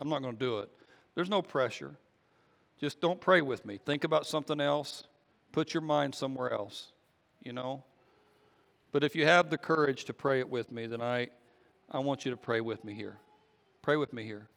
I'm 0.00 0.08
not 0.08 0.22
going 0.22 0.34
to 0.34 0.38
do 0.38 0.58
it. 0.58 0.70
There's 1.14 1.30
no 1.30 1.42
pressure. 1.42 1.94
Just 2.80 3.00
don't 3.00 3.20
pray 3.20 3.40
with 3.40 3.64
me. 3.64 3.78
Think 3.78 4.04
about 4.04 4.26
something 4.26 4.60
else. 4.60 5.04
Put 5.52 5.72
your 5.72 5.82
mind 5.82 6.14
somewhere 6.14 6.52
else, 6.52 6.92
you 7.44 7.52
know? 7.52 7.84
But 8.92 9.04
if 9.04 9.14
you 9.14 9.26
have 9.26 9.50
the 9.50 9.58
courage 9.58 10.04
to 10.06 10.14
pray 10.14 10.40
it 10.40 10.48
with 10.48 10.72
me, 10.72 10.86
then 10.86 11.00
I, 11.00 11.28
I 11.90 11.98
want 11.98 12.24
you 12.24 12.30
to 12.30 12.36
pray 12.36 12.60
with 12.60 12.84
me 12.84 12.94
here. 12.94 13.18
Pray 13.82 13.96
with 13.96 14.12
me 14.12 14.24
here. 14.24 14.48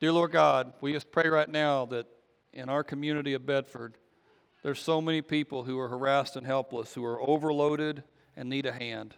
Dear 0.00 0.12
Lord 0.12 0.32
God, 0.32 0.72
we 0.80 0.92
just 0.92 1.12
pray 1.12 1.28
right 1.28 1.48
now 1.48 1.86
that 1.86 2.06
in 2.52 2.68
our 2.68 2.82
community 2.82 3.34
of 3.34 3.46
Bedford, 3.46 3.96
there's 4.62 4.80
so 4.80 5.00
many 5.00 5.22
people 5.22 5.64
who 5.64 5.78
are 5.78 5.88
harassed 5.88 6.36
and 6.36 6.46
helpless, 6.46 6.94
who 6.94 7.04
are 7.04 7.20
overloaded 7.20 8.02
and 8.36 8.48
need 8.48 8.66
a 8.66 8.72
hand. 8.72 9.14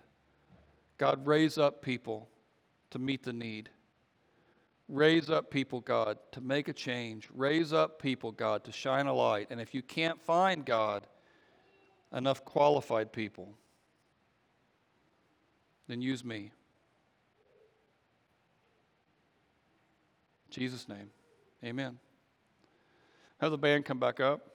God, 0.98 1.26
raise 1.26 1.56
up 1.56 1.82
people 1.82 2.28
to 2.90 2.98
meet 2.98 3.22
the 3.22 3.32
need. 3.32 3.70
Raise 4.88 5.30
up 5.30 5.50
people, 5.50 5.80
God, 5.80 6.18
to 6.32 6.40
make 6.40 6.68
a 6.68 6.72
change. 6.72 7.28
Raise 7.34 7.72
up 7.72 8.00
people, 8.00 8.32
God, 8.32 8.64
to 8.64 8.72
shine 8.72 9.06
a 9.06 9.12
light. 9.12 9.48
And 9.50 9.60
if 9.60 9.74
you 9.74 9.82
can't 9.82 10.20
find, 10.20 10.64
God, 10.64 11.06
enough 12.12 12.44
qualified 12.44 13.12
people, 13.12 13.54
then 15.88 16.00
use 16.00 16.24
me. 16.24 16.50
In 20.46 20.50
Jesus' 20.50 20.88
name, 20.88 21.10
amen. 21.64 21.98
Have 23.38 23.50
the 23.50 23.58
band 23.58 23.84
come 23.84 23.98
back 23.98 24.20
up. 24.20 24.46